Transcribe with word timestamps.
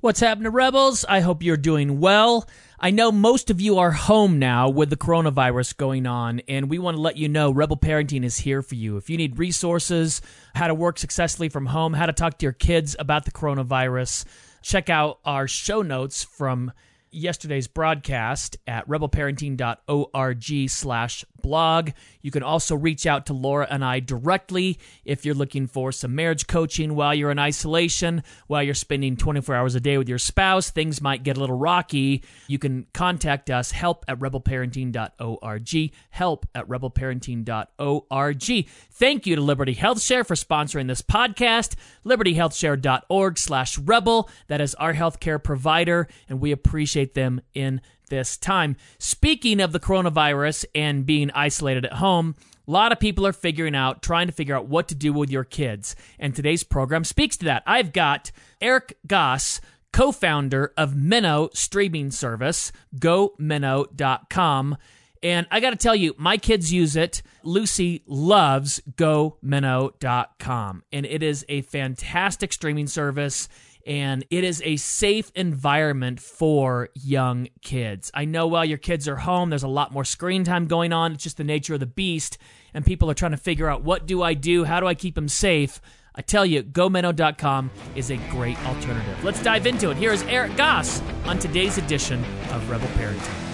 What's 0.00 0.20
happening, 0.20 0.52
Rebels? 0.52 1.04
I 1.08 1.18
hope 1.18 1.42
you're 1.42 1.56
doing 1.56 1.98
well. 1.98 2.48
I 2.78 2.92
know 2.92 3.10
most 3.10 3.50
of 3.50 3.60
you 3.60 3.78
are 3.78 3.90
home 3.90 4.38
now 4.38 4.68
with 4.68 4.90
the 4.90 4.96
coronavirus 4.96 5.76
going 5.76 6.06
on, 6.06 6.40
and 6.46 6.70
we 6.70 6.78
want 6.78 6.96
to 6.96 7.00
let 7.00 7.16
you 7.16 7.28
know 7.28 7.50
Rebel 7.50 7.76
Parenting 7.76 8.22
is 8.22 8.36
here 8.36 8.62
for 8.62 8.76
you. 8.76 8.96
If 8.96 9.10
you 9.10 9.16
need 9.16 9.40
resources, 9.40 10.22
how 10.54 10.68
to 10.68 10.74
work 10.74 11.00
successfully 11.00 11.48
from 11.48 11.66
home, 11.66 11.94
how 11.94 12.06
to 12.06 12.12
talk 12.12 12.38
to 12.38 12.46
your 12.46 12.52
kids 12.52 12.94
about 12.96 13.24
the 13.24 13.32
coronavirus, 13.32 14.24
check 14.62 14.88
out 14.88 15.18
our 15.24 15.48
show 15.48 15.82
notes 15.82 16.22
from 16.22 16.70
yesterday's 17.10 17.66
broadcast 17.66 18.56
at 18.68 18.86
rebelparenting.org 18.86 20.70
slash 20.70 21.24
blog. 21.42 21.90
You 22.22 22.30
can 22.30 22.42
also 22.42 22.74
reach 22.74 23.06
out 23.06 23.26
to 23.26 23.32
Laura 23.32 23.66
and 23.70 23.84
I 23.84 24.00
directly 24.00 24.78
if 25.04 25.24
you're 25.24 25.34
looking 25.34 25.66
for 25.66 25.92
some 25.92 26.14
marriage 26.14 26.46
coaching 26.46 26.94
while 26.94 27.14
you're 27.14 27.30
in 27.30 27.38
isolation, 27.38 28.22
while 28.46 28.62
you're 28.62 28.74
spending 28.74 29.16
24 29.16 29.54
hours 29.54 29.74
a 29.74 29.80
day 29.80 29.98
with 29.98 30.08
your 30.08 30.18
spouse. 30.18 30.70
Things 30.70 31.00
might 31.00 31.22
get 31.22 31.36
a 31.36 31.40
little 31.40 31.58
rocky. 31.58 32.22
You 32.46 32.58
can 32.58 32.86
contact 32.92 33.50
us, 33.50 33.70
help 33.70 34.04
at 34.08 34.18
rebelparenting.org, 34.18 35.92
help 36.10 36.46
at 36.54 36.68
rebelparenting.org. 36.68 38.66
Thank 38.90 39.26
you 39.26 39.36
to 39.36 39.42
Liberty 39.42 39.74
Health 39.74 40.02
Share 40.02 40.24
for 40.24 40.34
sponsoring 40.34 40.88
this 40.88 41.02
podcast, 41.02 41.76
libertyhealthshare.org 42.04 43.38
slash 43.38 43.78
rebel. 43.78 44.28
That 44.48 44.60
is 44.60 44.74
our 44.74 44.94
healthcare 44.94 45.42
provider, 45.42 46.08
and 46.28 46.40
we 46.40 46.52
appreciate 46.52 47.14
them 47.14 47.40
in 47.54 47.80
this 48.08 48.36
time. 48.36 48.76
Speaking 48.98 49.60
of 49.60 49.72
the 49.72 49.80
coronavirus 49.80 50.64
and 50.74 51.06
being 51.06 51.30
isolated 51.32 51.84
at 51.84 51.94
home, 51.94 52.34
a 52.66 52.70
lot 52.70 52.92
of 52.92 53.00
people 53.00 53.26
are 53.26 53.32
figuring 53.32 53.74
out, 53.74 54.02
trying 54.02 54.26
to 54.26 54.32
figure 54.32 54.54
out 54.54 54.66
what 54.66 54.88
to 54.88 54.94
do 54.94 55.12
with 55.12 55.30
your 55.30 55.44
kids. 55.44 55.96
And 56.18 56.34
today's 56.34 56.64
program 56.64 57.04
speaks 57.04 57.36
to 57.38 57.46
that. 57.46 57.62
I've 57.66 57.92
got 57.92 58.30
Eric 58.60 58.98
Goss, 59.06 59.60
co 59.92 60.12
founder 60.12 60.72
of 60.76 60.92
Minno 60.92 61.54
streaming 61.56 62.10
service, 62.10 62.70
gominno.com. 62.96 64.76
And 65.22 65.46
I 65.50 65.60
got 65.60 65.70
to 65.70 65.76
tell 65.76 65.96
you, 65.96 66.14
my 66.18 66.36
kids 66.36 66.72
use 66.72 66.94
it. 66.94 67.22
Lucy 67.42 68.02
loves 68.06 68.80
gominno.com. 68.96 70.82
And 70.92 71.06
it 71.06 71.22
is 71.22 71.44
a 71.48 71.62
fantastic 71.62 72.52
streaming 72.52 72.86
service 72.86 73.48
and 73.88 74.24
it 74.30 74.44
is 74.44 74.62
a 74.66 74.76
safe 74.76 75.32
environment 75.34 76.20
for 76.20 76.90
young 76.94 77.48
kids. 77.62 78.10
I 78.12 78.26
know 78.26 78.46
while 78.46 78.66
your 78.66 78.76
kids 78.78 79.08
are 79.08 79.16
home, 79.16 79.48
there's 79.48 79.62
a 79.62 79.68
lot 79.68 79.92
more 79.92 80.04
screen 80.04 80.44
time 80.44 80.66
going 80.66 80.92
on. 80.92 81.14
It's 81.14 81.24
just 81.24 81.38
the 81.38 81.44
nature 81.44 81.72
of 81.72 81.80
the 81.80 81.86
beast, 81.86 82.36
and 82.74 82.84
people 82.84 83.10
are 83.10 83.14
trying 83.14 83.32
to 83.32 83.38
figure 83.38 83.68
out 83.68 83.82
what 83.82 84.06
do 84.06 84.22
I 84.22 84.34
do? 84.34 84.64
How 84.64 84.78
do 84.78 84.86
I 84.86 84.94
keep 84.94 85.14
them 85.14 85.26
safe? 85.26 85.80
I 86.14 86.20
tell 86.20 86.44
you, 86.44 86.62
GoMinno.com 86.62 87.70
is 87.96 88.10
a 88.10 88.16
great 88.30 88.62
alternative. 88.66 89.24
Let's 89.24 89.42
dive 89.42 89.66
into 89.66 89.90
it. 89.90 89.96
Here 89.96 90.12
is 90.12 90.22
Eric 90.24 90.56
Goss 90.56 91.00
on 91.24 91.38
today's 91.38 91.78
edition 91.78 92.22
of 92.50 92.68
Rebel 92.68 92.88
Parenting. 92.88 93.44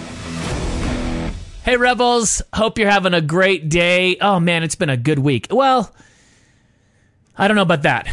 Hey, 1.63 1.77
Rebels. 1.77 2.43
Hope 2.55 2.79
you're 2.79 2.91
having 2.91 3.15
a 3.15 3.21
great 3.21 3.69
day. 3.69 4.17
Oh, 4.20 4.41
man, 4.41 4.64
it's 4.64 4.75
been 4.75 4.91
a 4.91 4.97
good 4.97 5.19
week. 5.19 5.47
Well, 5.51 5.95
I 7.39 7.47
don't 7.47 7.55
know 7.55 7.63
about 7.63 7.83
that. 7.83 8.08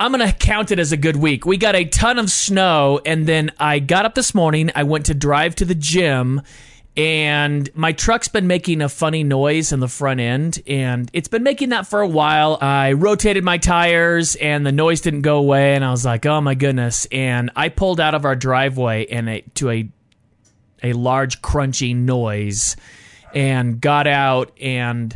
I'm 0.00 0.12
going 0.12 0.26
to 0.26 0.34
count 0.34 0.70
it 0.70 0.78
as 0.78 0.92
a 0.92 0.96
good 0.96 1.16
week. 1.16 1.44
We 1.44 1.58
got 1.58 1.76
a 1.76 1.84
ton 1.84 2.18
of 2.18 2.30
snow, 2.30 3.02
and 3.04 3.26
then 3.26 3.50
I 3.60 3.80
got 3.80 4.06
up 4.06 4.14
this 4.14 4.34
morning. 4.34 4.70
I 4.74 4.82
went 4.82 5.04
to 5.06 5.14
drive 5.14 5.54
to 5.56 5.66
the 5.66 5.74
gym, 5.74 6.40
and 6.96 7.68
my 7.74 7.92
truck's 7.92 8.26
been 8.26 8.46
making 8.46 8.80
a 8.80 8.88
funny 8.88 9.22
noise 9.24 9.72
in 9.72 9.80
the 9.80 9.88
front 9.88 10.20
end, 10.20 10.62
and 10.66 11.10
it's 11.12 11.28
been 11.28 11.42
making 11.42 11.68
that 11.68 11.86
for 11.86 12.00
a 12.00 12.08
while. 12.08 12.56
I 12.62 12.92
rotated 12.92 13.44
my 13.44 13.58
tires, 13.58 14.36
and 14.36 14.64
the 14.64 14.72
noise 14.72 15.02
didn't 15.02 15.20
go 15.20 15.36
away, 15.36 15.74
and 15.74 15.84
I 15.84 15.90
was 15.90 16.06
like, 16.06 16.24
oh 16.24 16.40
my 16.40 16.54
goodness. 16.54 17.06
And 17.12 17.50
I 17.54 17.68
pulled 17.68 18.00
out 18.00 18.14
of 18.14 18.24
our 18.24 18.34
driveway 18.34 19.04
and 19.04 19.28
a, 19.28 19.42
to 19.56 19.68
a 19.68 19.88
a 20.82 20.94
large 20.94 21.42
crunchy 21.42 21.94
noise 21.94 22.74
and 23.34 23.82
got 23.82 24.06
out 24.06 24.58
and 24.58 25.14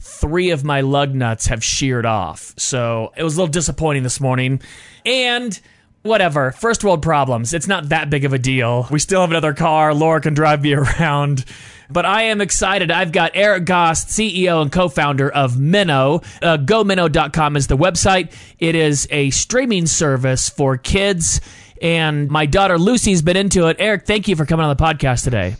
three 0.00 0.50
of 0.50 0.64
my 0.64 0.80
lug 0.80 1.14
nuts 1.14 1.46
have 1.46 1.62
sheared 1.62 2.06
off. 2.06 2.54
So 2.56 3.12
it 3.16 3.22
was 3.22 3.36
a 3.36 3.40
little 3.40 3.52
disappointing 3.52 4.02
this 4.02 4.20
morning. 4.20 4.60
And 5.04 5.58
whatever, 6.02 6.52
first 6.52 6.82
world 6.82 7.02
problems. 7.02 7.52
It's 7.54 7.68
not 7.68 7.90
that 7.90 8.10
big 8.10 8.24
of 8.24 8.32
a 8.32 8.38
deal. 8.38 8.86
We 8.90 8.98
still 8.98 9.20
have 9.20 9.30
another 9.30 9.54
car. 9.54 9.94
Laura 9.94 10.20
can 10.20 10.34
drive 10.34 10.62
me 10.62 10.72
around. 10.74 11.44
But 11.90 12.06
I 12.06 12.22
am 12.24 12.40
excited. 12.40 12.90
I've 12.90 13.12
got 13.12 13.32
Eric 13.34 13.64
Goss, 13.64 14.04
CEO 14.04 14.62
and 14.62 14.70
co 14.70 14.88
founder 14.88 15.28
of 15.28 15.54
Minno. 15.54 16.24
Uh, 16.40 16.56
GoMinno.com 16.56 17.56
is 17.56 17.66
the 17.66 17.76
website. 17.76 18.32
It 18.58 18.74
is 18.76 19.08
a 19.10 19.30
streaming 19.30 19.86
service 19.86 20.48
for 20.48 20.76
kids. 20.76 21.40
And 21.82 22.30
my 22.30 22.46
daughter 22.46 22.78
Lucy's 22.78 23.22
been 23.22 23.36
into 23.36 23.66
it. 23.66 23.76
Eric, 23.80 24.06
thank 24.06 24.28
you 24.28 24.36
for 24.36 24.46
coming 24.46 24.64
on 24.64 24.76
the 24.76 24.82
podcast 24.82 25.24
today. 25.24 25.56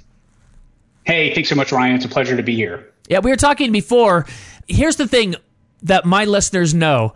Hey, 1.11 1.35
thanks 1.35 1.49
so 1.49 1.57
much, 1.57 1.73
Ryan. 1.73 1.97
It's 1.97 2.05
a 2.05 2.09
pleasure 2.09 2.37
to 2.37 2.43
be 2.45 2.55
here. 2.55 2.89
Yeah, 3.09 3.19
we 3.19 3.33
were 3.33 3.37
talking 3.37 3.73
before. 3.73 4.27
Here's 4.69 4.95
the 4.95 5.09
thing 5.09 5.35
that 5.83 6.05
my 6.05 6.25
listeners 6.25 6.73
know 6.73 7.15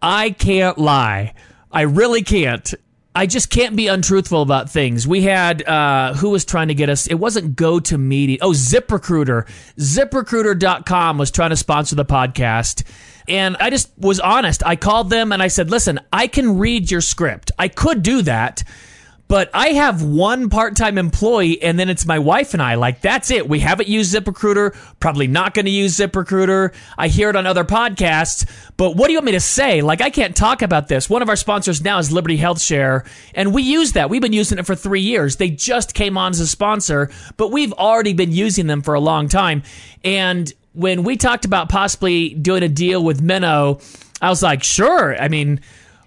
I 0.00 0.30
can't 0.30 0.78
lie. 0.78 1.34
I 1.72 1.80
really 1.80 2.22
can't. 2.22 2.72
I 3.12 3.26
just 3.26 3.50
can't 3.50 3.74
be 3.74 3.88
untruthful 3.88 4.42
about 4.42 4.70
things. 4.70 5.08
We 5.08 5.22
had 5.22 5.66
uh, 5.66 6.14
who 6.14 6.30
was 6.30 6.44
trying 6.44 6.68
to 6.68 6.74
get 6.74 6.88
us. 6.88 7.08
It 7.08 7.14
wasn't 7.14 7.56
Go 7.56 7.80
to 7.80 7.98
GoToMeeting. 7.98 8.38
Oh, 8.42 8.52
ZipRecruiter. 8.52 9.48
ZipRecruiter.com 9.76 11.18
was 11.18 11.32
trying 11.32 11.50
to 11.50 11.56
sponsor 11.56 11.96
the 11.96 12.04
podcast. 12.04 12.84
And 13.26 13.56
I 13.58 13.70
just 13.70 13.90
was 13.98 14.20
honest. 14.20 14.64
I 14.64 14.76
called 14.76 15.10
them 15.10 15.32
and 15.32 15.42
I 15.42 15.48
said, 15.48 15.68
listen, 15.68 15.98
I 16.12 16.28
can 16.28 16.58
read 16.58 16.92
your 16.92 17.00
script. 17.00 17.50
I 17.58 17.66
could 17.66 18.04
do 18.04 18.22
that 18.22 18.62
but 19.30 19.48
I 19.54 19.68
have 19.68 20.02
one 20.02 20.50
part 20.50 20.74
time 20.74 20.98
employee 20.98 21.62
and 21.62 21.78
then 21.78 21.88
it's 21.88 22.04
my 22.04 22.18
wife 22.18 22.52
and 22.52 22.60
I. 22.60 22.74
Like, 22.74 23.00
that's 23.00 23.30
it. 23.30 23.48
We 23.48 23.60
haven't 23.60 23.88
used 23.88 24.12
ZipRecruiter, 24.12 24.74
probably 24.98 25.28
not 25.28 25.54
going 25.54 25.66
to 25.66 25.70
use 25.70 25.96
ZipRecruiter. 25.96 26.74
I 26.98 27.06
hear 27.06 27.30
it 27.30 27.36
on 27.36 27.46
other 27.46 27.62
podcasts, 27.62 28.44
but 28.76 28.96
what 28.96 29.06
do 29.06 29.12
you 29.12 29.18
want 29.18 29.26
me 29.26 29.32
to 29.32 29.40
say? 29.40 29.82
Like, 29.82 30.00
I 30.00 30.10
can't 30.10 30.34
talk 30.34 30.62
about 30.62 30.88
this. 30.88 31.08
One 31.08 31.22
of 31.22 31.28
our 31.28 31.36
sponsors 31.36 31.80
now 31.80 32.00
is 32.00 32.10
Liberty 32.10 32.38
Health 32.38 32.60
Share, 32.60 33.04
and 33.32 33.54
we 33.54 33.62
use 33.62 33.92
that. 33.92 34.10
We've 34.10 34.20
been 34.20 34.32
using 34.32 34.58
it 34.58 34.66
for 34.66 34.74
three 34.74 35.02
years. 35.02 35.36
They 35.36 35.50
just 35.50 35.94
came 35.94 36.18
on 36.18 36.32
as 36.32 36.40
a 36.40 36.46
sponsor, 36.48 37.08
but 37.36 37.52
we've 37.52 37.72
already 37.74 38.14
been 38.14 38.32
using 38.32 38.66
them 38.66 38.82
for 38.82 38.94
a 38.94 39.00
long 39.00 39.28
time. 39.28 39.62
And 40.02 40.52
when 40.72 41.04
we 41.04 41.16
talked 41.16 41.44
about 41.44 41.68
possibly 41.68 42.30
doing 42.30 42.64
a 42.64 42.68
deal 42.68 43.04
with 43.04 43.22
Minno, 43.22 43.80
I 44.20 44.28
was 44.28 44.42
like, 44.42 44.64
sure. 44.64 45.16
I 45.16 45.28
mean, 45.28 45.60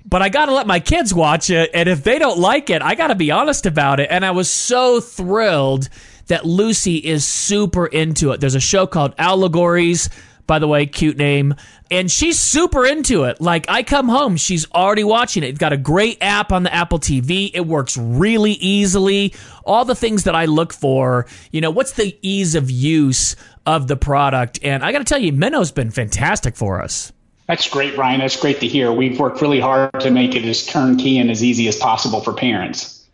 but 0.05 0.21
I 0.21 0.29
got 0.29 0.45
to 0.45 0.53
let 0.53 0.67
my 0.67 0.79
kids 0.79 1.13
watch 1.13 1.49
it. 1.49 1.71
And 1.73 1.87
if 1.87 2.03
they 2.03 2.19
don't 2.19 2.39
like 2.39 2.69
it, 2.69 2.81
I 2.81 2.95
got 2.95 3.07
to 3.07 3.15
be 3.15 3.31
honest 3.31 3.65
about 3.65 3.99
it. 3.99 4.09
And 4.11 4.25
I 4.25 4.31
was 4.31 4.49
so 4.49 4.99
thrilled 4.99 5.89
that 6.27 6.45
Lucy 6.45 6.97
is 6.97 7.25
super 7.25 7.85
into 7.85 8.31
it. 8.31 8.39
There's 8.39 8.55
a 8.55 8.59
show 8.59 8.87
called 8.87 9.13
Allegories, 9.17 10.09
by 10.45 10.59
the 10.59 10.67
way, 10.67 10.85
cute 10.85 11.17
name. 11.17 11.55
And 11.89 12.11
she's 12.11 12.39
super 12.39 12.85
into 12.85 13.23
it. 13.23 13.39
Like, 13.39 13.69
I 13.69 13.83
come 13.83 14.09
home, 14.09 14.35
she's 14.35 14.69
already 14.71 15.03
watching 15.03 15.43
it. 15.43 15.49
It's 15.49 15.59
got 15.59 15.73
a 15.73 15.77
great 15.77 16.17
app 16.21 16.51
on 16.51 16.63
the 16.63 16.73
Apple 16.73 16.99
TV. 16.99 17.51
It 17.53 17.65
works 17.65 17.97
really 17.97 18.53
easily. 18.53 19.33
All 19.63 19.85
the 19.85 19.95
things 19.95 20.23
that 20.23 20.35
I 20.35 20.45
look 20.45 20.73
for. 20.73 21.27
You 21.51 21.61
know, 21.61 21.71
what's 21.71 21.93
the 21.93 22.17
ease 22.21 22.55
of 22.55 22.69
use 22.69 23.35
of 23.65 23.87
the 23.87 23.95
product? 23.95 24.59
And 24.63 24.83
I 24.83 24.91
got 24.91 24.99
to 24.99 25.05
tell 25.05 25.19
you, 25.19 25.31
Minno's 25.31 25.71
been 25.71 25.91
fantastic 25.91 26.55
for 26.55 26.81
us. 26.81 27.12
That's 27.47 27.69
great, 27.69 27.97
Ryan. 27.97 28.21
That's 28.21 28.39
great 28.39 28.59
to 28.61 28.67
hear. 28.67 28.91
We've 28.91 29.19
worked 29.19 29.41
really 29.41 29.59
hard 29.59 29.91
to 29.99 30.09
make 30.09 30.35
it 30.35 30.45
as 30.45 30.65
turnkey 30.65 31.17
and 31.17 31.29
as 31.29 31.43
easy 31.43 31.67
as 31.67 31.75
possible 31.75 32.21
for 32.21 32.33
parents. 32.33 33.05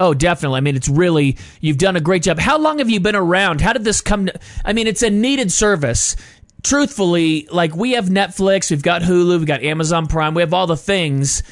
Oh, 0.00 0.12
definitely. 0.12 0.58
I 0.58 0.60
mean, 0.60 0.76
it's 0.76 0.88
really, 0.88 1.38
you've 1.60 1.78
done 1.78 1.96
a 1.96 2.00
great 2.00 2.22
job. 2.22 2.38
How 2.38 2.58
long 2.58 2.78
have 2.78 2.90
you 2.90 3.00
been 3.00 3.16
around? 3.16 3.60
How 3.60 3.72
did 3.72 3.84
this 3.84 4.00
come 4.00 4.26
to, 4.26 4.38
I 4.64 4.72
mean, 4.72 4.86
it's 4.86 5.02
a 5.02 5.10
needed 5.10 5.50
service. 5.52 6.16
Truthfully, 6.62 7.46
like 7.50 7.74
we 7.76 7.92
have 7.92 8.06
Netflix, 8.06 8.70
we've 8.70 8.82
got 8.82 9.02
Hulu, 9.02 9.38
we've 9.38 9.46
got 9.46 9.62
Amazon 9.62 10.06
Prime, 10.06 10.34
we 10.34 10.42
have 10.42 10.54
all 10.54 10.66
the 10.66 10.76
things. 10.76 11.42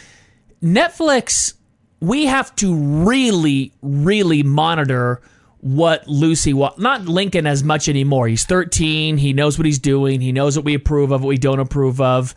Netflix, 0.62 1.54
we 2.00 2.26
have 2.26 2.54
to 2.56 2.74
really, 2.74 3.72
really 3.80 4.42
monitor 4.42 5.22
what 5.62 6.06
Lucy 6.08 6.52
wa- 6.52 6.74
not 6.76 7.06
Lincoln 7.06 7.46
as 7.46 7.62
much 7.62 7.88
anymore. 7.88 8.26
He's 8.26 8.44
13, 8.44 9.16
he 9.16 9.32
knows 9.32 9.58
what 9.58 9.64
he's 9.64 9.78
doing, 9.78 10.20
he 10.20 10.32
knows 10.32 10.56
what 10.56 10.64
we 10.64 10.74
approve 10.74 11.12
of, 11.12 11.22
what 11.22 11.28
we 11.28 11.38
don't 11.38 11.60
approve 11.60 12.00
of. 12.00 12.34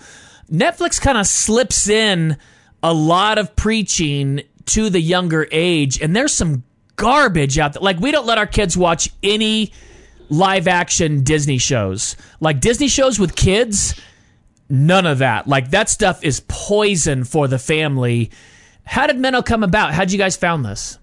Netflix 0.49 1.01
kind 1.01 1.17
of 1.17 1.25
slips 1.25 1.89
in 1.89 2.37
a 2.83 2.93
lot 2.93 3.39
of 3.39 3.55
preaching 3.55 4.41
to 4.67 4.91
the 4.91 5.01
younger 5.01 5.47
age, 5.51 5.99
and 5.99 6.15
there's 6.15 6.33
some 6.33 6.63
garbage 6.97 7.57
out 7.57 7.73
there. 7.73 7.81
Like 7.81 7.99
we 7.99 8.11
don't 8.11 8.27
let 8.27 8.37
our 8.37 8.45
kids 8.45 8.77
watch 8.77 9.09
any 9.23 9.73
live 10.29 10.67
action 10.67 11.23
Disney 11.23 11.57
shows. 11.57 12.15
Like 12.39 12.59
Disney 12.61 12.87
shows 12.87 13.17
with 13.19 13.35
kids, 13.35 13.99
none 14.69 15.07
of 15.07 15.17
that. 15.17 15.47
Like 15.47 15.71
that 15.71 15.89
stuff 15.89 16.23
is 16.23 16.41
poison 16.47 17.23
for 17.23 17.47
the 17.47 17.59
family. 17.59 18.29
How 18.83 19.07
did 19.07 19.17
Minno 19.17 19.43
come 19.43 19.63
about? 19.63 19.93
How'd 19.95 20.11
you 20.11 20.19
guys 20.19 20.35
found 20.35 20.63
this? 20.63 20.99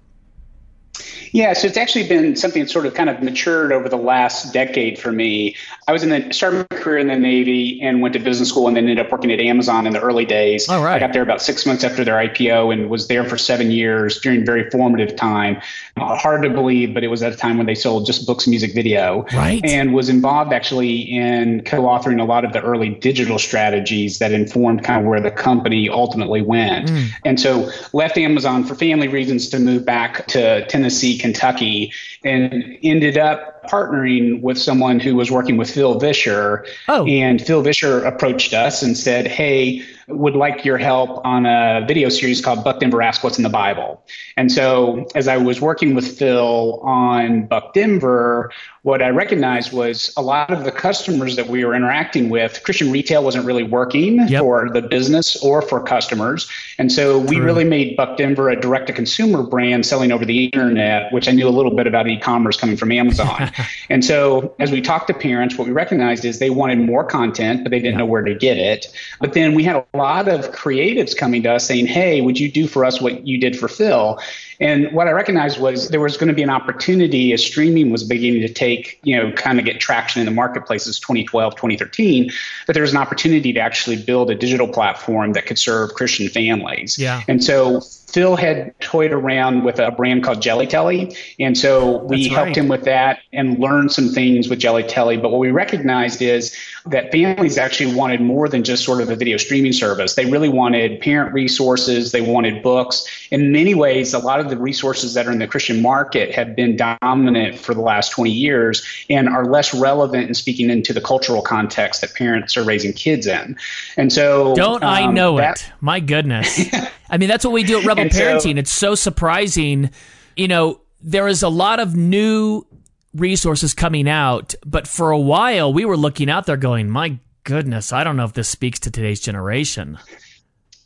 Yeah, 1.32 1.54
so 1.54 1.66
it's 1.66 1.78
actually 1.78 2.06
been 2.06 2.36
something 2.36 2.60
that's 2.60 2.72
sort 2.72 2.84
of 2.84 2.92
kind 2.92 3.08
of 3.08 3.22
matured 3.22 3.72
over 3.72 3.88
the 3.88 3.96
last 3.96 4.52
decade 4.52 4.98
for 4.98 5.10
me. 5.10 5.56
I 5.88 5.92
was 5.92 6.02
in 6.02 6.10
the 6.10 6.32
started 6.32 6.66
my 6.70 6.76
career 6.76 6.98
in 6.98 7.06
the 7.06 7.16
Navy 7.16 7.80
and 7.80 8.02
went 8.02 8.12
to 8.12 8.18
business 8.18 8.50
school 8.50 8.68
and 8.68 8.76
then 8.76 8.84
ended 8.84 9.04
up 9.04 9.10
working 9.10 9.32
at 9.32 9.40
Amazon 9.40 9.86
in 9.86 9.94
the 9.94 10.00
early 10.00 10.26
days. 10.26 10.68
All 10.68 10.84
right. 10.84 10.96
I 10.96 10.98
got 10.98 11.14
there 11.14 11.22
about 11.22 11.40
six 11.40 11.64
months 11.64 11.84
after 11.84 12.04
their 12.04 12.16
IPO 12.16 12.72
and 12.72 12.90
was 12.90 13.08
there 13.08 13.24
for 13.24 13.38
seven 13.38 13.70
years 13.70 14.20
during 14.20 14.44
very 14.44 14.68
formative 14.68 15.16
time. 15.16 15.62
Hard 15.96 16.42
to 16.42 16.50
believe, 16.50 16.94
but 16.94 17.04
it 17.04 17.08
was 17.08 17.22
at 17.22 17.32
a 17.32 17.36
time 17.36 17.58
when 17.58 17.66
they 17.66 17.74
sold 17.74 18.06
just 18.06 18.26
books, 18.26 18.46
music, 18.46 18.74
video. 18.74 19.26
Right. 19.34 19.60
And 19.62 19.92
was 19.92 20.08
involved 20.08 20.52
actually 20.52 21.00
in 21.00 21.62
co-authoring 21.64 22.20
a 22.20 22.24
lot 22.24 22.44
of 22.44 22.54
the 22.54 22.62
early 22.62 22.88
digital 22.88 23.38
strategies 23.38 24.18
that 24.18 24.32
informed 24.32 24.84
kind 24.84 25.02
of 25.02 25.06
where 25.06 25.20
the 25.20 25.30
company 25.30 25.90
ultimately 25.90 26.40
went. 26.40 26.88
Mm. 26.88 27.08
And 27.26 27.40
so 27.40 27.70
left 27.92 28.16
Amazon 28.16 28.64
for 28.64 28.74
family 28.74 29.06
reasons 29.06 29.48
to 29.50 29.58
move 29.58 29.84
back 29.84 30.26
to 30.28 30.66
Tennessee 30.66 31.18
Kentucky, 31.18 31.92
and 32.24 32.78
ended 32.82 33.18
up 33.18 33.61
partnering 33.68 34.40
with 34.40 34.58
someone 34.58 35.00
who 35.00 35.14
was 35.14 35.30
working 35.30 35.56
with 35.56 35.70
Phil 35.70 35.98
Vischer. 35.98 36.64
Oh. 36.88 37.06
And 37.06 37.40
Phil 37.40 37.62
Vischer 37.62 38.04
approached 38.04 38.54
us 38.54 38.82
and 38.82 38.96
said, 38.96 39.26
Hey, 39.26 39.82
would 40.08 40.34
like 40.34 40.64
your 40.64 40.78
help 40.78 41.24
on 41.24 41.46
a 41.46 41.84
video 41.86 42.08
series 42.08 42.40
called 42.40 42.64
Buck 42.64 42.80
Denver 42.80 43.00
Ask 43.02 43.22
What's 43.22 43.38
in 43.38 43.44
the 43.44 43.48
Bible. 43.48 44.04
And 44.36 44.50
so 44.50 45.06
as 45.14 45.28
I 45.28 45.36
was 45.36 45.60
working 45.60 45.94
with 45.94 46.18
Phil 46.18 46.80
on 46.82 47.46
Buck 47.46 47.72
Denver, 47.72 48.50
what 48.82 49.00
I 49.00 49.10
recognized 49.10 49.72
was 49.72 50.12
a 50.16 50.22
lot 50.22 50.52
of 50.52 50.64
the 50.64 50.72
customers 50.72 51.36
that 51.36 51.48
we 51.48 51.64
were 51.64 51.74
interacting 51.74 52.30
with, 52.30 52.62
Christian 52.64 52.90
retail 52.90 53.22
wasn't 53.22 53.46
really 53.46 53.62
working 53.62 54.26
Yep. 54.28 54.40
for 54.40 54.68
the 54.70 54.82
business 54.82 55.36
or 55.36 55.62
for 55.62 55.80
customers. 55.82 56.48
And 56.78 56.90
so 56.90 57.18
we 57.18 57.36
True. 57.36 57.44
really 57.44 57.64
made 57.64 57.96
Buck 57.96 58.16
Denver 58.16 58.50
a 58.50 58.60
direct 58.60 58.88
to 58.88 58.92
consumer 58.92 59.42
brand 59.42 59.86
selling 59.86 60.10
over 60.10 60.24
the 60.24 60.46
internet, 60.46 61.12
which 61.12 61.28
I 61.28 61.32
knew 61.32 61.48
a 61.48 61.50
little 61.50 61.74
bit 61.74 61.86
about 61.86 62.08
e 62.08 62.18
commerce 62.18 62.56
coming 62.56 62.76
from 62.76 62.90
Amazon. 62.90 63.50
and 63.90 64.04
so 64.04 64.54
as 64.58 64.70
we 64.70 64.80
talked 64.80 65.08
to 65.08 65.14
parents, 65.14 65.56
what 65.56 65.66
we 65.66 65.72
recognized 65.72 66.24
is 66.24 66.38
they 66.38 66.50
wanted 66.50 66.78
more 66.78 67.04
content, 67.04 67.64
but 67.64 67.70
they 67.70 67.78
didn't 67.78 67.98
know 67.98 68.06
where 68.06 68.22
to 68.22 68.34
get 68.34 68.56
it. 68.56 68.86
But 69.20 69.32
then 69.32 69.54
we 69.54 69.64
had 69.64 69.76
a 69.76 69.96
lot 69.96 70.28
of 70.28 70.52
creatives 70.52 71.16
coming 71.16 71.42
to 71.44 71.52
us 71.52 71.66
saying, 71.66 71.86
Hey, 71.86 72.20
would 72.20 72.38
you 72.38 72.50
do 72.50 72.66
for 72.66 72.84
us 72.84 73.00
what 73.00 73.26
you 73.26 73.38
did 73.38 73.58
for 73.58 73.68
Phil? 73.68 74.18
And 74.62 74.92
what 74.92 75.08
I 75.08 75.10
recognized 75.10 75.60
was 75.60 75.88
there 75.88 76.00
was 76.00 76.16
going 76.16 76.28
to 76.28 76.34
be 76.34 76.42
an 76.42 76.50
opportunity 76.50 77.32
as 77.32 77.44
streaming 77.44 77.90
was 77.90 78.04
beginning 78.04 78.42
to 78.42 78.52
take, 78.52 79.00
you 79.02 79.16
know, 79.16 79.32
kind 79.32 79.58
of 79.58 79.64
get 79.64 79.80
traction 79.80 80.20
in 80.20 80.26
the 80.26 80.32
marketplaces 80.32 81.00
2012, 81.00 81.56
2013, 81.56 82.30
that 82.66 82.72
there 82.72 82.82
was 82.82 82.92
an 82.92 82.98
opportunity 82.98 83.52
to 83.52 83.58
actually 83.58 84.00
build 84.00 84.30
a 84.30 84.36
digital 84.36 84.68
platform 84.68 85.32
that 85.32 85.46
could 85.46 85.58
serve 85.58 85.94
Christian 85.94 86.28
families. 86.28 86.96
Yeah. 86.96 87.22
And 87.26 87.42
so 87.42 87.80
Phil 88.12 88.36
had 88.36 88.78
toyed 88.78 89.10
around 89.10 89.64
with 89.64 89.80
a 89.80 89.90
brand 89.90 90.22
called 90.22 90.40
Jelly 90.40 90.66
Telly. 90.66 91.16
And 91.40 91.58
so 91.58 92.04
we 92.04 92.24
That's 92.24 92.34
helped 92.34 92.48
right. 92.48 92.56
him 92.56 92.68
with 92.68 92.84
that 92.84 93.20
and 93.32 93.58
learned 93.58 93.90
some 93.90 94.10
things 94.10 94.48
with 94.48 94.60
Jelly 94.60 94.84
Telly. 94.84 95.16
But 95.16 95.32
what 95.32 95.40
we 95.40 95.50
recognized 95.50 96.22
is 96.22 96.54
that 96.86 97.12
families 97.12 97.58
actually 97.58 97.94
wanted 97.94 98.20
more 98.20 98.48
than 98.48 98.64
just 98.64 98.84
sort 98.84 99.00
of 99.00 99.08
a 99.08 99.14
video 99.14 99.36
streaming 99.36 99.72
service. 99.72 100.14
They 100.14 100.26
really 100.26 100.48
wanted 100.48 101.00
parent 101.00 101.32
resources, 101.32 102.10
they 102.12 102.20
wanted 102.20 102.62
books. 102.62 103.06
In 103.30 103.52
many 103.52 103.74
ways, 103.74 104.12
a 104.14 104.18
lot 104.18 104.40
of 104.40 104.50
the 104.50 104.56
resources 104.56 105.14
that 105.14 105.26
are 105.26 105.30
in 105.32 105.38
the 105.38 105.46
Christian 105.46 105.80
market 105.80 106.34
have 106.34 106.56
been 106.56 106.76
dominant 106.76 107.58
for 107.58 107.72
the 107.72 107.80
last 107.80 108.10
20 108.10 108.30
years 108.30 108.82
and 109.08 109.28
are 109.28 109.44
less 109.46 109.72
relevant 109.72 110.26
in 110.28 110.34
speaking 110.34 110.70
into 110.70 110.92
the 110.92 111.00
cultural 111.00 111.40
context 111.42 112.00
that 112.00 112.14
parents 112.14 112.56
are 112.56 112.64
raising 112.64 112.92
kids 112.92 113.26
in. 113.28 113.56
And 113.96 114.12
so 114.12 114.54
Don't 114.56 114.82
I 114.82 115.04
um, 115.04 115.14
know 115.14 115.36
that- 115.36 115.60
it? 115.62 115.72
My 115.80 116.00
goodness. 116.00 116.64
I 117.10 117.18
mean, 117.18 117.28
that's 117.28 117.44
what 117.44 117.52
we 117.52 117.62
do 117.62 117.78
at 117.78 117.84
Rebel 117.84 118.02
And 118.02 118.12
so- 118.12 118.20
Parenting. 118.20 118.58
it's 118.58 118.72
so 118.72 118.94
surprising. 118.94 119.90
You 120.36 120.48
know, 120.48 120.80
there 121.00 121.28
is 121.28 121.42
a 121.42 121.48
lot 121.48 121.78
of 121.78 121.94
new 121.94 122.66
resources 123.14 123.74
coming 123.74 124.08
out, 124.08 124.54
but 124.64 124.86
for 124.86 125.10
a 125.10 125.18
while 125.18 125.72
we 125.72 125.84
were 125.84 125.96
looking 125.96 126.30
out 126.30 126.46
there 126.46 126.56
going, 126.56 126.88
my 126.88 127.18
goodness, 127.44 127.92
I 127.92 128.04
don't 128.04 128.16
know 128.16 128.24
if 128.24 128.32
this 128.32 128.48
speaks 128.48 128.78
to 128.80 128.90
today's 128.90 129.20
generation. 129.20 129.98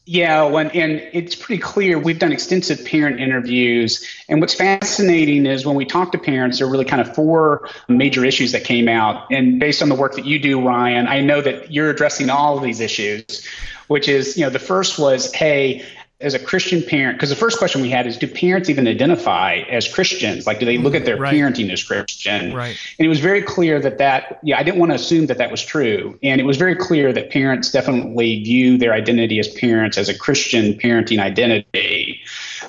Yeah, 0.08 0.44
when, 0.44 0.70
and 0.70 1.02
it's 1.12 1.34
pretty 1.34 1.60
clear. 1.60 1.98
We've 1.98 2.18
done 2.18 2.30
extensive 2.30 2.84
parent 2.84 3.18
interviews. 3.18 4.06
And 4.28 4.40
what's 4.40 4.54
fascinating 4.54 5.46
is 5.46 5.66
when 5.66 5.74
we 5.74 5.84
talk 5.84 6.12
to 6.12 6.18
parents, 6.18 6.58
there 6.58 6.68
are 6.68 6.70
really 6.70 6.84
kind 6.84 7.02
of 7.02 7.12
four 7.12 7.68
major 7.88 8.24
issues 8.24 8.52
that 8.52 8.62
came 8.62 8.88
out. 8.88 9.26
And 9.32 9.58
based 9.58 9.82
on 9.82 9.88
the 9.88 9.96
work 9.96 10.14
that 10.14 10.24
you 10.24 10.38
do, 10.38 10.64
Ryan, 10.64 11.08
I 11.08 11.20
know 11.22 11.40
that 11.40 11.72
you're 11.72 11.90
addressing 11.90 12.30
all 12.30 12.56
of 12.56 12.62
these 12.62 12.78
issues, 12.78 13.44
which 13.88 14.08
is, 14.08 14.36
you 14.36 14.44
know, 14.44 14.50
the 14.50 14.60
first 14.60 14.96
was, 14.96 15.34
hey, 15.34 15.84
as 16.18 16.32
a 16.32 16.38
Christian 16.38 16.82
parent, 16.82 17.18
because 17.18 17.28
the 17.28 17.36
first 17.36 17.58
question 17.58 17.82
we 17.82 17.90
had 17.90 18.06
is, 18.06 18.16
do 18.16 18.26
parents 18.26 18.70
even 18.70 18.88
identify 18.88 19.56
as 19.70 19.86
Christians? 19.86 20.46
Like, 20.46 20.58
do 20.58 20.64
they 20.64 20.78
look 20.78 20.94
at 20.94 21.04
their 21.04 21.18
Right. 21.18 21.34
parenting 21.34 21.70
as 21.70 21.82
Christian? 21.82 22.54
Right. 22.54 22.74
And 22.98 23.04
it 23.04 23.08
was 23.08 23.20
very 23.20 23.42
clear 23.42 23.78
that 23.80 23.98
that, 23.98 24.38
yeah, 24.42 24.58
I 24.58 24.62
didn't 24.62 24.80
want 24.80 24.92
to 24.92 24.96
assume 24.96 25.26
that 25.26 25.36
that 25.36 25.50
was 25.50 25.62
true. 25.62 26.18
And 26.22 26.40
it 26.40 26.44
was 26.44 26.56
very 26.56 26.74
clear 26.74 27.12
that 27.12 27.30
parents 27.30 27.70
definitely 27.70 28.42
view 28.42 28.78
their 28.78 28.94
identity 28.94 29.38
as 29.38 29.48
parents 29.48 29.98
as 29.98 30.08
a 30.08 30.16
Christian 30.16 30.72
parenting 30.74 31.18
identity. 31.20 32.20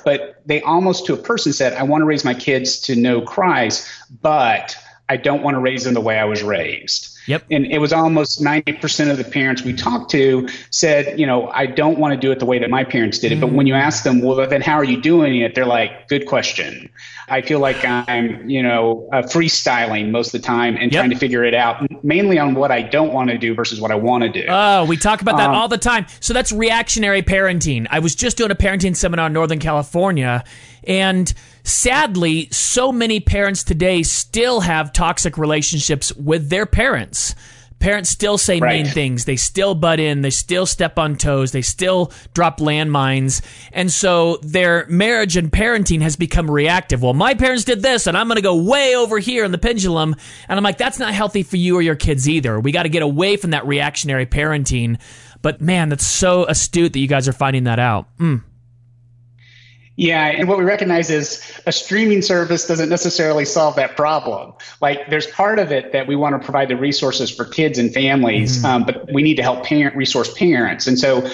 But 0.03 0.41
they 0.45 0.61
almost 0.63 1.05
to 1.05 1.13
a 1.13 1.17
person 1.17 1.53
said, 1.53 1.71
I 1.73 1.83
want 1.83 2.01
to 2.01 2.05
raise 2.05 2.25
my 2.25 2.33
kids 2.33 2.79
to 2.81 2.97
know 2.97 3.21
Christ, 3.21 3.87
but 4.21 4.75
I 5.09 5.17
don't 5.17 5.41
want 5.43 5.55
to 5.55 5.59
raise 5.59 5.83
them 5.85 5.93
the 5.93 6.01
way 6.01 6.17
I 6.19 6.25
was 6.25 6.43
raised. 6.43 7.13
Yep. 7.27 7.43
And 7.51 7.65
it 7.65 7.79
was 7.79 7.91
almost 7.91 8.41
90% 8.41 9.11
of 9.11 9.17
the 9.17 9.23
parents 9.25 9.61
we 9.61 9.73
talked 9.73 10.09
to 10.11 10.47
said, 10.69 11.19
you 11.19 11.25
know, 11.25 11.49
I 11.49 11.65
don't 11.65 11.99
want 11.99 12.13
to 12.13 12.19
do 12.19 12.31
it 12.31 12.39
the 12.39 12.45
way 12.45 12.57
that 12.59 12.69
my 12.69 12.85
parents 12.85 13.19
did 13.19 13.33
it. 13.33 13.41
But 13.41 13.51
when 13.51 13.67
you 13.67 13.73
ask 13.73 14.03
them, 14.05 14.21
well, 14.21 14.47
then 14.47 14.61
how 14.61 14.75
are 14.75 14.83
you 14.85 15.01
doing 15.01 15.35
it? 15.41 15.53
They're 15.53 15.65
like, 15.65 16.07
good 16.07 16.25
question. 16.25 16.89
I 17.27 17.41
feel 17.41 17.59
like 17.59 17.83
I'm, 17.83 18.49
you 18.49 18.63
know, 18.63 19.09
uh, 19.11 19.23
freestyling 19.23 20.09
most 20.11 20.33
of 20.33 20.41
the 20.41 20.47
time 20.47 20.77
and 20.77 20.89
Yep. 20.89 20.99
trying 21.01 21.09
to 21.09 21.17
figure 21.17 21.43
it 21.43 21.53
out, 21.53 21.85
mainly 22.01 22.39
on 22.39 22.55
what 22.55 22.71
I 22.71 22.81
don't 22.81 23.11
want 23.11 23.29
to 23.29 23.37
do 23.37 23.53
versus 23.53 23.81
what 23.81 23.91
I 23.91 23.95
want 23.95 24.23
to 24.23 24.29
do. 24.29 24.45
Oh, 24.47 24.85
we 24.85 24.95
talk 24.95 25.21
about 25.21 25.35
that 25.35 25.49
Um, 25.49 25.55
all 25.55 25.67
the 25.67 25.77
time. 25.77 26.05
So 26.21 26.33
that's 26.33 26.53
reactionary 26.53 27.21
parenting. 27.23 27.87
I 27.89 27.99
was 27.99 28.15
just 28.15 28.37
doing 28.37 28.51
a 28.51 28.55
parenting 28.55 28.95
seminar 28.95 29.27
in 29.27 29.33
Northern 29.33 29.59
California, 29.59 30.45
and 30.85 31.33
sadly, 31.67 32.47
so 32.51 32.91
many 32.91 33.19
parents 33.19 33.63
today 33.63 34.03
still 34.03 34.61
have 34.61 34.93
toxic 34.93 35.37
relationships 35.37 36.13
with 36.15 36.49
their 36.49 36.65
parents. 36.65 37.35
Parents 37.79 38.09
still 38.09 38.39
say 38.39 38.59
Right. 38.59 38.83
mean 38.85 38.91
things. 38.91 39.25
They 39.25 39.35
still 39.35 39.75
butt 39.75 39.99
in. 39.99 40.23
They 40.23 40.31
still 40.31 40.65
step 40.65 40.97
on 40.97 41.15
toes. 41.15 41.51
They 41.51 41.61
still 41.61 42.11
drop 42.33 42.59
landmines. 42.59 43.41
And 43.71 43.91
so 43.91 44.39
their 44.41 44.87
marriage 44.89 45.37
and 45.37 45.51
parenting 45.51 46.01
has 46.01 46.15
become 46.15 46.49
reactive. 46.49 47.03
Well, 47.03 47.13
my 47.13 47.35
parents 47.35 47.65
did 47.65 47.83
this, 47.83 48.07
and 48.07 48.17
I'm 48.17 48.27
going 48.27 48.37
to 48.37 48.41
go 48.41 48.55
way 48.55 48.95
over 48.95 49.19
here 49.19 49.43
in 49.45 49.51
the 49.51 49.59
pendulum. 49.59 50.15
And 50.49 50.57
I'm 50.57 50.63
like, 50.63 50.79
that's 50.79 50.97
not 50.97 51.13
healthy 51.13 51.43
for 51.43 51.57
you 51.57 51.75
or 51.77 51.83
your 51.83 51.95
kids 51.95 52.27
either. 52.27 52.59
We 52.59 52.71
got 52.71 52.83
to 52.83 52.89
get 52.89 53.03
away 53.03 53.37
from 53.37 53.51
that 53.51 53.67
reactionary 53.67 54.25
parenting. 54.25 54.97
But 55.43 55.61
man, 55.61 55.89
that's 55.89 56.07
so 56.07 56.45
astute 56.45 56.93
that 56.93 56.99
you 56.99 57.07
guys 57.07 57.27
are 57.27 57.33
finding 57.33 57.65
that 57.65 57.77
out. 57.77 58.07
Mm. 58.17 58.41
Yeah, 59.99 60.27
and 60.27 60.47
what 60.47 60.59
we 60.59 60.63
recognize 60.63 61.09
is 61.09 61.41
a 61.65 61.71
streaming 61.71 62.21
service 62.21 62.67
doesn't 62.67 62.87
necessarily 62.87 63.45
solve 63.45 63.75
that 63.77 63.97
problem. 63.97 64.53
Like, 64.79 65.09
there's 65.09 65.25
part 65.25 65.57
of 65.57 65.71
it 65.71 65.91
that 65.91 66.05
we 66.05 66.15
want 66.15 66.39
to 66.39 66.45
provide 66.45 66.69
the 66.69 66.77
resources 66.77 67.31
for 67.31 67.45
kids 67.45 67.79
and 67.79 67.91
families, 67.91 68.63
um, 68.63 68.83
but 68.83 69.11
we 69.11 69.23
need 69.23 69.37
to 69.37 69.41
help 69.41 69.65
parent 69.65 69.95
resource 69.95 70.31
parents. 70.37 70.85
And 70.85 70.99
so, 70.99 71.27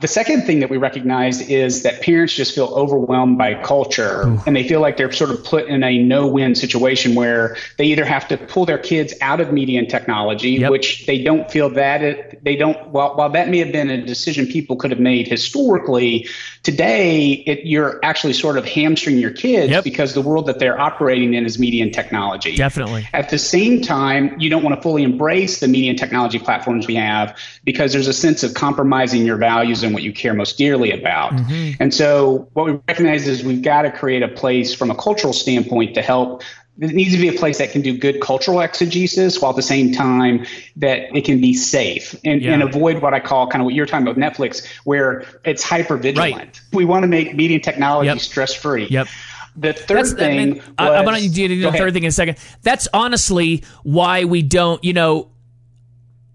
the 0.00 0.08
second 0.08 0.42
thing 0.42 0.60
that 0.60 0.70
we 0.70 0.76
recognize 0.76 1.40
is 1.48 1.82
that 1.82 2.02
parents 2.02 2.34
just 2.34 2.54
feel 2.54 2.66
overwhelmed 2.66 3.38
by 3.38 3.54
culture 3.62 4.22
and 4.46 4.54
they 4.54 4.66
feel 4.66 4.80
like 4.80 4.96
they're 4.96 5.10
sort 5.12 5.30
of 5.30 5.42
put 5.44 5.66
in 5.66 5.82
a 5.82 5.98
no 6.02 6.26
win 6.26 6.54
situation 6.54 7.14
where 7.14 7.56
they 7.78 7.84
either 7.86 8.04
have 8.04 8.28
to 8.28 8.36
pull 8.36 8.66
their 8.66 8.78
kids 8.78 9.14
out 9.22 9.40
of 9.40 9.52
media 9.52 9.78
and 9.78 9.88
technology, 9.88 10.50
Yep. 10.50 10.70
which 10.70 11.06
they 11.06 11.22
don't 11.22 11.50
feel 11.50 11.70
that 11.70 12.02
it, 12.02 12.44
they 12.44 12.56
don't, 12.56 12.88
while, 12.88 13.16
while 13.16 13.30
that 13.30 13.48
may 13.48 13.58
have 13.58 13.72
been 13.72 13.88
a 13.90 14.04
decision 14.04 14.46
people 14.46 14.76
could 14.76 14.90
have 14.90 15.00
made 15.00 15.26
historically, 15.28 16.28
today 16.62 17.32
it, 17.46 17.64
you're 17.66 17.98
actually 18.04 18.32
sort 18.32 18.58
of 18.58 18.66
hamstring 18.66 19.16
your 19.18 19.30
kids 19.30 19.70
Yep. 19.70 19.84
because 19.84 20.14
the 20.14 20.20
world 20.20 20.46
that 20.46 20.58
they're 20.58 20.78
operating 20.80 21.34
in 21.34 21.46
is 21.46 21.58
media 21.58 21.82
and 21.82 21.94
technology. 21.94 22.54
Definitely. 22.56 23.08
At 23.14 23.30
the 23.30 23.38
same 23.38 23.80
time, 23.80 24.38
you 24.38 24.50
don't 24.50 24.62
want 24.62 24.76
to 24.76 24.82
fully 24.82 25.02
embrace 25.02 25.60
the 25.60 25.68
media 25.68 25.90
and 25.90 25.98
technology 25.98 26.38
platforms 26.38 26.86
we 26.86 26.96
have 26.96 27.36
because 27.64 27.92
there's 27.92 28.08
a 28.08 28.12
sense 28.12 28.42
of 28.42 28.54
compromising 28.54 29.24
your 29.24 29.36
values 29.36 29.82
and 29.86 29.94
what 29.94 30.02
you 30.02 30.12
care 30.12 30.34
most 30.34 30.58
dearly 30.58 30.90
about. 30.90 31.32
Mm-hmm. 31.32 31.82
And 31.82 31.94
so, 31.94 32.48
what 32.52 32.66
we 32.66 32.72
recognize 32.88 33.26
is 33.26 33.42
we've 33.42 33.62
got 33.62 33.82
to 33.82 33.90
create 33.90 34.22
a 34.22 34.28
place 34.28 34.74
from 34.74 34.90
a 34.90 34.94
cultural 34.94 35.32
standpoint 35.32 35.94
to 35.94 36.02
help 36.02 36.42
it 36.78 36.92
needs 36.92 37.14
to 37.14 37.18
be 37.18 37.28
a 37.28 37.32
place 37.32 37.58
that 37.58 37.70
can 37.70 37.80
do 37.80 37.96
good 37.96 38.20
cultural 38.20 38.60
exegesis 38.60 39.40
while 39.40 39.50
at 39.50 39.56
the 39.56 39.62
same 39.62 39.92
time 39.92 40.44
that 40.76 41.14
it 41.16 41.24
can 41.24 41.40
be 41.40 41.54
safe 41.54 42.14
and, 42.24 42.42
yeah. 42.42 42.52
and 42.52 42.62
avoid 42.62 43.00
what 43.00 43.14
I 43.14 43.20
call 43.20 43.46
kind 43.48 43.62
of 43.62 43.64
what 43.64 43.74
you're 43.74 43.86
talking 43.86 44.06
about 44.06 44.18
Netflix, 44.18 44.66
where 44.84 45.24
it's 45.44 45.62
hyper 45.62 45.96
vigilant. 45.96 46.36
Right. 46.36 46.60
We 46.72 46.84
want 46.84 47.04
to 47.04 47.08
make 47.08 47.34
media 47.34 47.58
technology 47.60 48.08
yep. 48.08 48.18
stress 48.18 48.52
free. 48.52 48.86
Yep. 48.88 49.08
The 49.56 49.72
third 49.72 49.98
That's, 49.98 50.12
thing. 50.12 50.38
I 50.38 50.44
mean, 50.44 50.54
was, 50.56 50.64
I, 50.76 50.98
am 50.98 51.04
going 51.06 51.22
to 51.22 51.28
do 51.30 51.62
the 51.62 51.72
third 51.72 51.94
thing 51.94 52.02
in 52.02 52.08
a 52.08 52.12
second. 52.12 52.36
That's 52.62 52.88
honestly 52.92 53.64
why 53.82 54.24
we 54.24 54.42
don't, 54.42 54.84
you 54.84 54.92
know, 54.92 55.30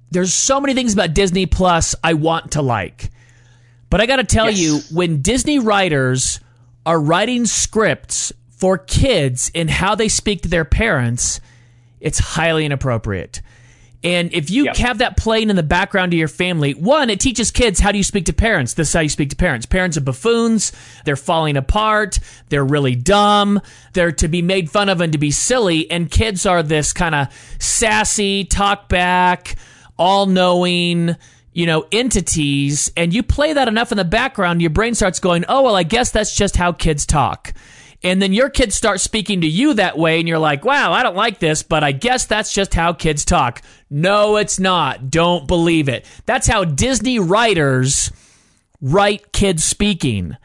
there's 0.09 0.33
so 0.33 0.59
many 0.59 0.73
things 0.73 0.93
about 0.93 1.13
Disney 1.13 1.45
Plus 1.45 1.93
I 2.03 2.13
want 2.15 2.53
to 2.53 2.63
like. 2.63 3.11
But 3.91 4.01
I 4.01 4.07
got 4.07 4.15
to 4.15 4.23
tell 4.23 4.49
yes. 4.49 4.59
you, 4.59 4.95
when 4.95 5.21
Disney 5.21 5.59
writers 5.59 6.39
are 6.85 6.99
writing 6.99 7.45
scripts 7.45 8.33
for 8.49 8.77
kids 8.77 9.51
and 9.53 9.69
how 9.69 9.93
they 9.95 10.07
speak 10.07 10.41
to 10.43 10.47
their 10.47 10.65
parents, 10.65 11.41
it's 11.99 12.17
highly 12.17 12.65
inappropriate. 12.65 13.41
And 14.01 14.33
if 14.33 14.49
you 14.49 14.63
yep. 14.63 14.77
have 14.77 14.97
that 14.99 15.17
playing 15.17 15.49
in 15.49 15.57
the 15.57 15.61
background 15.61 16.13
of 16.13 16.17
your 16.17 16.29
family, 16.29 16.73
one, 16.73 17.09
it 17.09 17.19
teaches 17.19 17.51
kids 17.51 17.81
how 17.81 17.91
do 17.91 17.97
you 17.97 18.03
speak 18.03 18.25
to 18.25 18.33
parents. 18.33 18.73
This 18.73 18.87
is 18.87 18.93
how 18.93 19.01
you 19.01 19.09
speak 19.09 19.29
to 19.31 19.35
parents. 19.35 19.65
Parents 19.65 19.97
are 19.97 20.01
buffoons. 20.01 20.71
They're 21.03 21.17
falling 21.17 21.57
apart. 21.57 22.17
They're 22.47 22.65
really 22.65 22.95
dumb. 22.95 23.61
They're 23.91 24.13
to 24.13 24.27
be 24.29 24.41
made 24.41 24.71
fun 24.71 24.87
of 24.87 25.01
and 25.01 25.11
to 25.11 25.19
be 25.19 25.31
silly. 25.31 25.91
And 25.91 26.09
kids 26.09 26.45
are 26.45 26.63
this 26.63 26.93
kind 26.93 27.13
of 27.13 27.27
sassy, 27.59 28.45
talk 28.45 28.87
back, 28.89 29.55
all 29.99 30.25
knowing, 30.25 31.15
you 31.53 31.65
know, 31.65 31.85
entities. 31.91 32.91
And 32.95 33.13
you 33.13 33.23
play 33.23 33.53
that 33.53 33.67
enough 33.67 33.91
in 33.91 33.97
the 33.97 34.05
background, 34.05 34.61
your 34.61 34.69
brain 34.69 34.95
starts 34.95 35.19
going, 35.19 35.45
oh, 35.47 35.63
well, 35.63 35.75
I 35.75 35.83
guess 35.83 36.11
that's 36.11 36.35
just 36.35 36.55
how 36.55 36.71
kids 36.71 37.05
talk. 37.05 37.53
And 38.03 38.19
then 38.19 38.33
your 38.33 38.49
kids 38.49 38.73
start 38.73 38.99
speaking 38.99 39.41
to 39.41 39.47
you 39.47 39.75
that 39.75 39.97
way, 39.97 40.19
and 40.19 40.27
you're 40.27 40.39
like, 40.39 40.65
wow, 40.65 40.91
I 40.91 41.03
don't 41.03 41.15
like 41.15 41.37
this, 41.37 41.61
but 41.61 41.83
I 41.83 41.91
guess 41.91 42.25
that's 42.25 42.51
just 42.51 42.73
how 42.73 42.93
kids 42.93 43.23
talk. 43.23 43.61
No, 43.91 44.37
it's 44.37 44.59
not. 44.59 45.11
Don't 45.11 45.47
believe 45.47 45.87
it. 45.87 46.05
That's 46.25 46.47
how 46.47 46.65
Disney 46.65 47.19
writers 47.19 48.11
write 48.81 49.31
kids 49.33 49.63
speaking 49.63 50.35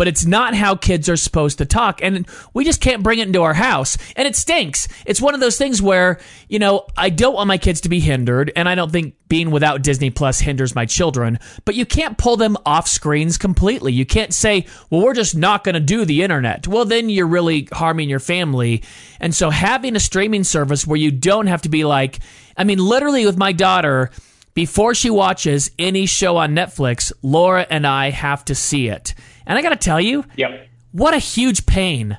but 0.00 0.08
it's 0.08 0.24
not 0.24 0.54
how 0.54 0.74
kids 0.74 1.10
are 1.10 1.16
supposed 1.18 1.58
to 1.58 1.66
talk. 1.66 2.02
And 2.02 2.26
we 2.54 2.64
just 2.64 2.80
can't 2.80 3.02
bring 3.02 3.18
it 3.18 3.26
into 3.26 3.42
our 3.42 3.52
house. 3.52 3.98
And 4.16 4.26
it 4.26 4.34
stinks. 4.34 4.88
It's 5.04 5.20
one 5.20 5.34
of 5.34 5.40
those 5.40 5.58
things 5.58 5.82
where, 5.82 6.18
you 6.48 6.58
know, 6.58 6.86
I 6.96 7.10
don't 7.10 7.34
want 7.34 7.48
my 7.48 7.58
kids 7.58 7.82
to 7.82 7.90
be 7.90 8.00
hindered. 8.00 8.50
And 8.56 8.66
I 8.66 8.74
don't 8.74 8.90
think 8.90 9.16
being 9.28 9.50
without 9.50 9.82
Disney 9.82 10.08
Plus 10.08 10.40
hinders 10.40 10.74
my 10.74 10.86
children. 10.86 11.38
But 11.66 11.74
you 11.74 11.84
can't 11.84 12.16
pull 12.16 12.38
them 12.38 12.56
off 12.64 12.88
screens 12.88 13.36
completely. 13.36 13.92
You 13.92 14.06
can't 14.06 14.32
say, 14.32 14.64
well, 14.88 15.04
we're 15.04 15.12
just 15.12 15.36
not 15.36 15.64
going 15.64 15.74
to 15.74 15.80
do 15.80 16.06
the 16.06 16.22
internet. 16.22 16.66
Well, 16.66 16.86
then 16.86 17.10
you're 17.10 17.26
really 17.26 17.68
harming 17.70 18.08
your 18.08 18.20
family. 18.20 18.82
And 19.20 19.34
so 19.34 19.50
having 19.50 19.96
a 19.96 20.00
streaming 20.00 20.44
service 20.44 20.86
where 20.86 20.96
you 20.96 21.10
don't 21.10 21.46
have 21.46 21.60
to 21.60 21.68
be 21.68 21.84
like, 21.84 22.20
I 22.56 22.64
mean, 22.64 22.78
literally 22.78 23.26
with 23.26 23.36
my 23.36 23.52
daughter, 23.52 24.10
before 24.54 24.94
she 24.94 25.10
watches 25.10 25.70
any 25.78 26.06
show 26.06 26.38
on 26.38 26.54
Netflix, 26.54 27.12
Laura 27.20 27.66
and 27.68 27.86
I 27.86 28.08
have 28.08 28.46
to 28.46 28.54
see 28.54 28.88
it. 28.88 29.14
And 29.50 29.58
I 29.58 29.62
got 29.62 29.70
to 29.70 29.76
tell 29.76 30.00
you, 30.00 30.24
yep. 30.36 30.68
what 30.92 31.12
a 31.12 31.18
huge 31.18 31.66
pain. 31.66 32.16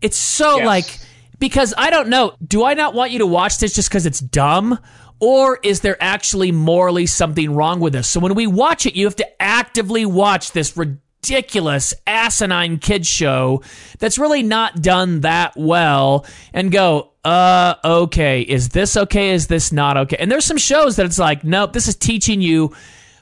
It's 0.00 0.16
so 0.16 0.58
yes. 0.58 0.66
like, 0.66 0.98
because 1.40 1.74
I 1.76 1.90
don't 1.90 2.08
know, 2.08 2.36
do 2.46 2.64
I 2.64 2.74
not 2.74 2.94
want 2.94 3.10
you 3.10 3.18
to 3.18 3.26
watch 3.26 3.58
this 3.58 3.74
just 3.74 3.88
because 3.88 4.06
it's 4.06 4.20
dumb? 4.20 4.78
Or 5.18 5.58
is 5.64 5.80
there 5.80 5.96
actually 6.00 6.52
morally 6.52 7.06
something 7.06 7.52
wrong 7.52 7.80
with 7.80 7.94
this? 7.94 8.08
So 8.08 8.20
when 8.20 8.36
we 8.36 8.46
watch 8.46 8.86
it, 8.86 8.94
you 8.94 9.06
have 9.06 9.16
to 9.16 9.42
actively 9.42 10.06
watch 10.06 10.52
this 10.52 10.76
ridiculous, 10.76 11.94
asinine 12.06 12.78
kids 12.78 13.08
show 13.08 13.64
that's 13.98 14.16
really 14.16 14.44
not 14.44 14.80
done 14.80 15.22
that 15.22 15.54
well 15.56 16.26
and 16.54 16.70
go, 16.70 17.10
uh, 17.24 17.74
okay, 17.84 18.42
is 18.42 18.68
this 18.68 18.96
okay? 18.96 19.30
Is 19.30 19.48
this 19.48 19.72
not 19.72 19.96
okay? 19.96 20.16
And 20.20 20.30
there's 20.30 20.44
some 20.44 20.58
shows 20.58 20.94
that 20.94 21.06
it's 21.06 21.18
like, 21.18 21.42
nope, 21.42 21.72
this 21.72 21.88
is 21.88 21.96
teaching 21.96 22.40
you. 22.40 22.72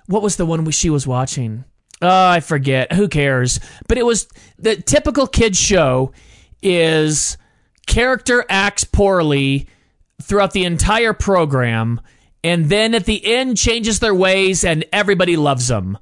What 0.09 0.23
was 0.23 0.37
the 0.37 0.45
one 0.45 0.71
she 0.73 0.91
was 0.91 1.07
watching? 1.07 1.65
Oh, 2.03 2.29
I 2.29 2.41
forget. 2.41 2.93
Who 2.93 3.09
cares? 3.09 3.59
But 3.89 3.99
it 3.99 4.05
was 4.05 4.29
the 4.59 4.77
typical 4.77 5.27
kids 5.27 5.59
show 5.59 6.13
is 6.63 7.39
character 7.87 8.45
acts 8.49 8.85
poorly 8.85 9.69
throughout 10.21 10.53
the 10.53 10.65
entire 10.65 11.13
program 11.13 12.01
and 12.45 12.67
then 12.67 12.95
at 12.95 13.07
the 13.07 13.25
end 13.35 13.57
changes 13.57 13.99
their 13.99 14.15
ways 14.15 14.65
and 14.65 14.85
everybody 14.93 15.37
loves 15.37 15.69
them. 15.69 15.99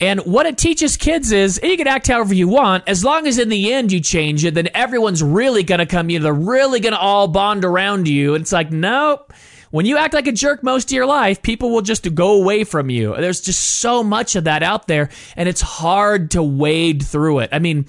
And 0.00 0.20
what 0.20 0.46
it 0.46 0.58
teaches 0.58 0.96
kids 0.96 1.30
is 1.30 1.60
you 1.62 1.76
can 1.76 1.86
act 1.86 2.08
however 2.08 2.34
you 2.34 2.48
want, 2.48 2.84
as 2.88 3.04
long 3.04 3.26
as 3.26 3.38
in 3.38 3.48
the 3.48 3.72
end 3.72 3.92
you 3.92 4.00
change 4.00 4.44
it, 4.44 4.54
then 4.54 4.68
everyone's 4.74 5.22
really 5.22 5.62
gonna 5.62 5.86
come 5.86 6.10
you. 6.10 6.18
They're 6.18 6.32
really 6.32 6.80
gonna 6.80 6.96
all 6.96 7.28
bond 7.28 7.64
around 7.64 8.08
you. 8.08 8.34
And 8.34 8.42
it's 8.42 8.52
like, 8.52 8.72
nope. 8.72 9.32
When 9.74 9.86
you 9.86 9.96
act 9.96 10.14
like 10.14 10.28
a 10.28 10.32
jerk 10.32 10.62
most 10.62 10.90
of 10.90 10.92
your 10.92 11.04
life, 11.04 11.42
people 11.42 11.72
will 11.72 11.82
just 11.82 12.14
go 12.14 12.34
away 12.34 12.62
from 12.62 12.90
you. 12.90 13.12
There's 13.16 13.40
just 13.40 13.80
so 13.80 14.04
much 14.04 14.36
of 14.36 14.44
that 14.44 14.62
out 14.62 14.86
there, 14.86 15.08
and 15.34 15.48
it's 15.48 15.60
hard 15.60 16.30
to 16.30 16.44
wade 16.44 17.02
through 17.02 17.40
it. 17.40 17.48
I 17.50 17.58
mean, 17.58 17.86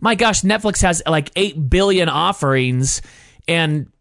my 0.00 0.14
gosh, 0.14 0.40
Netflix 0.40 0.80
has 0.80 1.02
like 1.06 1.30
8 1.36 1.68
billion 1.68 2.08
offerings, 2.08 3.02
and 3.46 3.92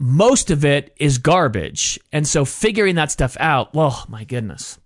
most 0.00 0.50
of 0.50 0.64
it 0.64 0.92
is 0.96 1.18
garbage. 1.18 2.00
And 2.10 2.26
so 2.26 2.44
figuring 2.44 2.96
that 2.96 3.12
stuff 3.12 3.36
out, 3.38 3.70
oh 3.74 4.04
my 4.08 4.24
goodness. 4.24 4.80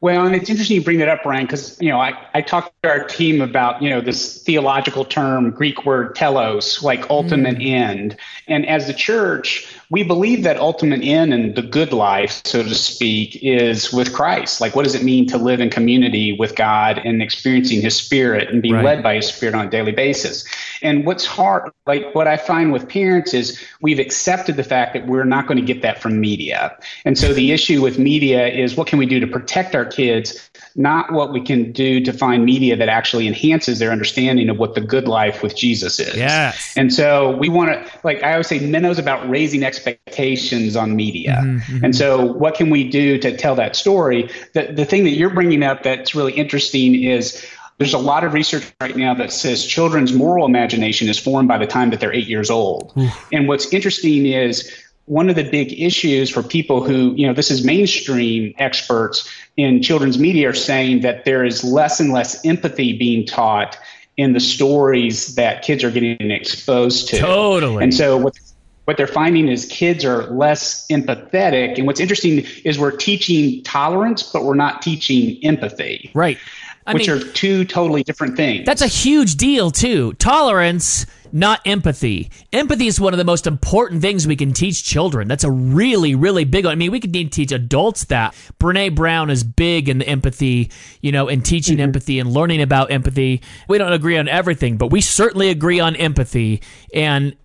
Well, 0.00 0.24
and 0.24 0.34
it's 0.34 0.48
interesting 0.48 0.76
you 0.76 0.82
bring 0.82 0.98
that 1.00 1.08
up, 1.08 1.26
Ryan, 1.26 1.44
because 1.44 1.78
you 1.78 1.90
know 1.90 2.00
I, 2.00 2.14
I 2.32 2.40
talked 2.40 2.72
to 2.82 2.88
our 2.88 3.04
team 3.04 3.42
about 3.42 3.82
you 3.82 3.90
know 3.90 4.00
this 4.00 4.42
theological 4.44 5.04
term, 5.04 5.50
Greek 5.50 5.84
word 5.84 6.14
telos, 6.14 6.82
like 6.82 7.10
ultimate 7.10 7.58
mm. 7.58 7.70
end. 7.70 8.16
And 8.48 8.66
as 8.66 8.86
the 8.86 8.94
church, 8.94 9.68
we 9.90 10.04
believe 10.04 10.44
that 10.44 10.56
ultimate 10.56 11.02
end 11.02 11.34
and 11.34 11.56
the 11.56 11.62
good 11.62 11.92
life, 11.92 12.40
so 12.44 12.62
to 12.62 12.74
speak, 12.76 13.36
is 13.42 13.92
with 13.92 14.12
Christ. 14.12 14.60
Like, 14.60 14.76
what 14.76 14.84
does 14.84 14.94
it 14.94 15.02
mean 15.02 15.26
to 15.26 15.36
live 15.36 15.60
in 15.60 15.68
community 15.68 16.32
with 16.32 16.54
God 16.54 16.98
and 17.04 17.20
experiencing 17.20 17.82
His 17.82 17.96
Spirit 17.96 18.48
and 18.48 18.62
being 18.62 18.74
right. 18.74 18.84
led 18.84 19.02
by 19.02 19.16
His 19.16 19.26
Spirit 19.26 19.56
on 19.56 19.66
a 19.66 19.70
daily 19.70 19.90
basis? 19.90 20.44
And 20.82 21.04
what's 21.04 21.26
hard, 21.26 21.70
like 21.86 22.14
what 22.14 22.26
I 22.26 22.36
find 22.36 22.72
with 22.72 22.88
parents, 22.88 23.34
is 23.34 23.62
we've 23.80 23.98
accepted 23.98 24.56
the 24.56 24.64
fact 24.64 24.94
that 24.94 25.06
we're 25.06 25.24
not 25.24 25.46
going 25.46 25.58
to 25.58 25.64
get 25.64 25.82
that 25.82 26.00
from 26.00 26.20
media. 26.20 26.76
And 27.04 27.18
so 27.18 27.32
the 27.32 27.52
issue 27.52 27.82
with 27.82 27.98
media 27.98 28.46
is 28.48 28.76
what 28.76 28.86
can 28.86 28.98
we 28.98 29.06
do 29.06 29.20
to 29.20 29.26
protect 29.26 29.74
our 29.74 29.84
kids 29.84 30.50
not 30.76 31.12
what 31.12 31.32
we 31.32 31.40
can 31.40 31.72
do 31.72 32.00
to 32.00 32.12
find 32.12 32.44
media 32.44 32.76
that 32.76 32.88
actually 32.88 33.26
enhances 33.26 33.78
their 33.78 33.90
understanding 33.90 34.48
of 34.48 34.58
what 34.58 34.74
the 34.74 34.80
good 34.80 35.08
life 35.08 35.42
with 35.42 35.56
Jesus 35.56 35.98
is. 35.98 36.16
Yes. 36.16 36.74
And 36.76 36.92
so 36.92 37.36
we 37.36 37.48
want 37.48 37.70
to, 37.70 38.00
like 38.04 38.22
I 38.22 38.32
always 38.32 38.46
say, 38.46 38.60
Minno's 38.60 38.98
about 38.98 39.28
raising 39.28 39.64
expectations 39.64 40.76
on 40.76 40.94
media. 40.94 41.40
Mm-hmm, 41.42 41.58
mm-hmm. 41.58 41.84
And 41.84 41.96
so 41.96 42.24
what 42.24 42.54
can 42.54 42.70
we 42.70 42.88
do 42.88 43.18
to 43.18 43.36
tell 43.36 43.54
that 43.56 43.74
story? 43.74 44.30
The, 44.54 44.72
the 44.72 44.84
thing 44.84 45.04
that 45.04 45.10
you're 45.10 45.30
bringing 45.30 45.62
up 45.62 45.82
that's 45.82 46.14
really 46.14 46.32
interesting 46.32 47.02
is 47.02 47.44
there's 47.80 47.94
a 47.94 47.98
lot 47.98 48.24
of 48.24 48.34
research 48.34 48.70
right 48.78 48.94
now 48.94 49.14
that 49.14 49.32
says 49.32 49.64
children's 49.64 50.12
moral 50.12 50.44
imagination 50.44 51.08
is 51.08 51.18
formed 51.18 51.48
by 51.48 51.56
the 51.56 51.66
time 51.66 51.88
that 51.88 51.98
they're 51.98 52.12
eight 52.12 52.28
years 52.28 52.50
old. 52.50 52.92
And 53.32 53.48
what's 53.48 53.72
interesting 53.72 54.26
is 54.26 54.70
one 55.06 55.30
of 55.30 55.34
the 55.34 55.44
big 55.44 55.72
issues 55.80 56.28
for 56.28 56.42
people 56.42 56.84
who, 56.84 57.14
you 57.16 57.26
know, 57.26 57.32
this 57.32 57.50
is 57.50 57.64
mainstream 57.64 58.54
experts 58.58 59.26
in 59.56 59.80
children's 59.82 60.18
media 60.18 60.50
are 60.50 60.52
saying 60.52 61.00
that 61.00 61.24
there 61.24 61.42
is 61.42 61.64
less 61.64 62.00
and 62.00 62.12
less 62.12 62.44
empathy 62.44 62.98
being 62.98 63.24
taught 63.24 63.78
in 64.18 64.34
the 64.34 64.40
stories 64.40 65.34
that 65.36 65.62
kids 65.62 65.82
are 65.82 65.90
getting 65.90 66.30
exposed 66.30 67.08
to. 67.08 67.18
Totally. 67.18 67.82
And 67.82 67.94
so 67.94 68.18
what 68.18 68.38
what 68.84 68.96
they're 68.96 69.06
finding 69.06 69.48
is 69.48 69.66
kids 69.66 70.04
are 70.04 70.24
less 70.24 70.86
empathetic. 70.88 71.78
And 71.78 71.86
what's 71.86 72.00
interesting 72.00 72.44
is 72.64 72.78
we're 72.78 72.90
teaching 72.90 73.62
tolerance, 73.62 74.22
but 74.22 74.44
we're 74.44 74.54
not 74.54 74.82
teaching 74.82 75.38
empathy. 75.44 76.10
Right. 76.12 76.38
I 76.86 76.94
which 76.94 77.08
mean, 77.08 77.18
are 77.18 77.24
two 77.32 77.64
totally 77.64 78.02
different 78.02 78.36
things. 78.36 78.66
That's 78.66 78.82
a 78.82 78.86
huge 78.86 79.36
deal 79.36 79.70
too. 79.70 80.14
Tolerance 80.14 81.06
not 81.32 81.60
empathy. 81.64 82.30
Empathy 82.52 82.86
is 82.86 83.00
one 83.00 83.14
of 83.14 83.18
the 83.18 83.24
most 83.24 83.46
important 83.46 84.02
things 84.02 84.26
we 84.26 84.36
can 84.36 84.52
teach 84.52 84.84
children. 84.84 85.28
That's 85.28 85.44
a 85.44 85.50
really, 85.50 86.14
really 86.14 86.44
big 86.44 86.64
one. 86.64 86.72
I 86.72 86.74
mean, 86.74 86.90
we 86.90 87.00
could 87.00 87.12
need 87.12 87.32
to 87.32 87.36
teach 87.36 87.52
adults 87.52 88.04
that. 88.04 88.34
Brene 88.58 88.94
Brown 88.94 89.30
is 89.30 89.44
big 89.44 89.88
in 89.88 89.98
the 89.98 90.08
empathy, 90.08 90.70
you 91.00 91.12
know, 91.12 91.28
in 91.28 91.42
teaching 91.42 91.76
mm-hmm. 91.76 91.84
empathy 91.84 92.18
and 92.18 92.32
learning 92.32 92.62
about 92.62 92.90
empathy. 92.90 93.42
We 93.68 93.78
don't 93.78 93.92
agree 93.92 94.18
on 94.18 94.28
everything, 94.28 94.76
but 94.76 94.88
we 94.88 95.00
certainly 95.00 95.50
agree 95.50 95.80
on 95.80 95.96
empathy. 95.96 96.62
And 96.94 97.36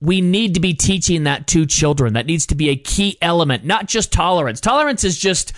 we 0.00 0.20
need 0.20 0.54
to 0.54 0.60
be 0.60 0.74
teaching 0.74 1.24
that 1.24 1.46
to 1.48 1.66
children. 1.66 2.14
That 2.14 2.26
needs 2.26 2.46
to 2.46 2.54
be 2.54 2.70
a 2.70 2.76
key 2.76 3.18
element, 3.20 3.64
not 3.64 3.86
just 3.86 4.12
tolerance. 4.12 4.60
Tolerance 4.60 5.04
is 5.04 5.18
just, 5.18 5.52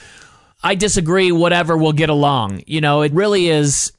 I 0.62 0.74
disagree, 0.74 1.32
whatever, 1.32 1.76
we'll 1.76 1.92
get 1.92 2.10
along. 2.10 2.62
You 2.66 2.80
know, 2.80 3.02
it 3.02 3.12
really 3.12 3.48
is 3.48 3.92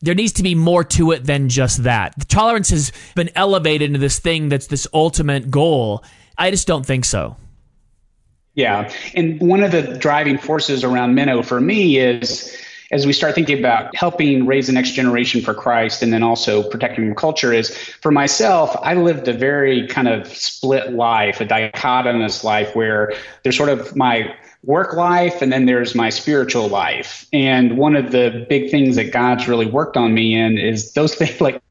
there 0.00 0.14
needs 0.14 0.32
to 0.34 0.42
be 0.42 0.54
more 0.54 0.84
to 0.84 1.12
it 1.12 1.24
than 1.24 1.48
just 1.48 1.82
that. 1.84 2.14
The 2.18 2.24
tolerance 2.24 2.70
has 2.70 2.92
been 3.14 3.30
elevated 3.34 3.86
into 3.86 3.98
this 3.98 4.18
thing 4.18 4.48
that's 4.48 4.68
this 4.68 4.86
ultimate 4.94 5.50
goal. 5.50 6.04
I 6.36 6.50
just 6.50 6.66
don't 6.66 6.86
think 6.86 7.04
so. 7.04 7.36
Yeah. 8.54 8.92
And 9.14 9.40
one 9.40 9.62
of 9.62 9.72
the 9.72 9.82
driving 9.98 10.38
forces 10.38 10.84
around 10.84 11.14
Minno 11.14 11.44
for 11.44 11.60
me 11.60 11.98
is 11.98 12.56
as 12.90 13.06
we 13.06 13.12
start 13.12 13.34
thinking 13.34 13.58
about 13.58 13.94
helping 13.94 14.46
raise 14.46 14.66
the 14.66 14.72
next 14.72 14.92
generation 14.92 15.42
for 15.42 15.52
Christ 15.52 16.02
and 16.02 16.12
then 16.12 16.22
also 16.22 16.68
protecting 16.68 17.14
culture 17.14 17.52
is 17.52 17.76
for 17.76 18.10
myself, 18.10 18.74
I 18.82 18.94
lived 18.94 19.28
a 19.28 19.32
very 19.32 19.86
kind 19.88 20.08
of 20.08 20.26
split 20.26 20.92
life, 20.92 21.40
a 21.40 21.44
dichotomous 21.44 22.42
life 22.42 22.74
where 22.74 23.12
there's 23.42 23.56
sort 23.56 23.68
of 23.68 23.94
my 23.94 24.34
work 24.64 24.92
life 24.94 25.40
and 25.40 25.52
then 25.52 25.66
there's 25.66 25.94
my 25.94 26.10
spiritual 26.10 26.68
life. 26.68 27.26
And 27.32 27.78
one 27.78 27.94
of 27.94 28.10
the 28.10 28.44
big 28.48 28.70
things 28.70 28.96
that 28.96 29.12
God's 29.12 29.46
really 29.46 29.66
worked 29.66 29.96
on 29.96 30.14
me 30.14 30.34
in 30.34 30.58
is 30.58 30.92
those 30.94 31.14
things 31.18 31.40
like 31.40 31.62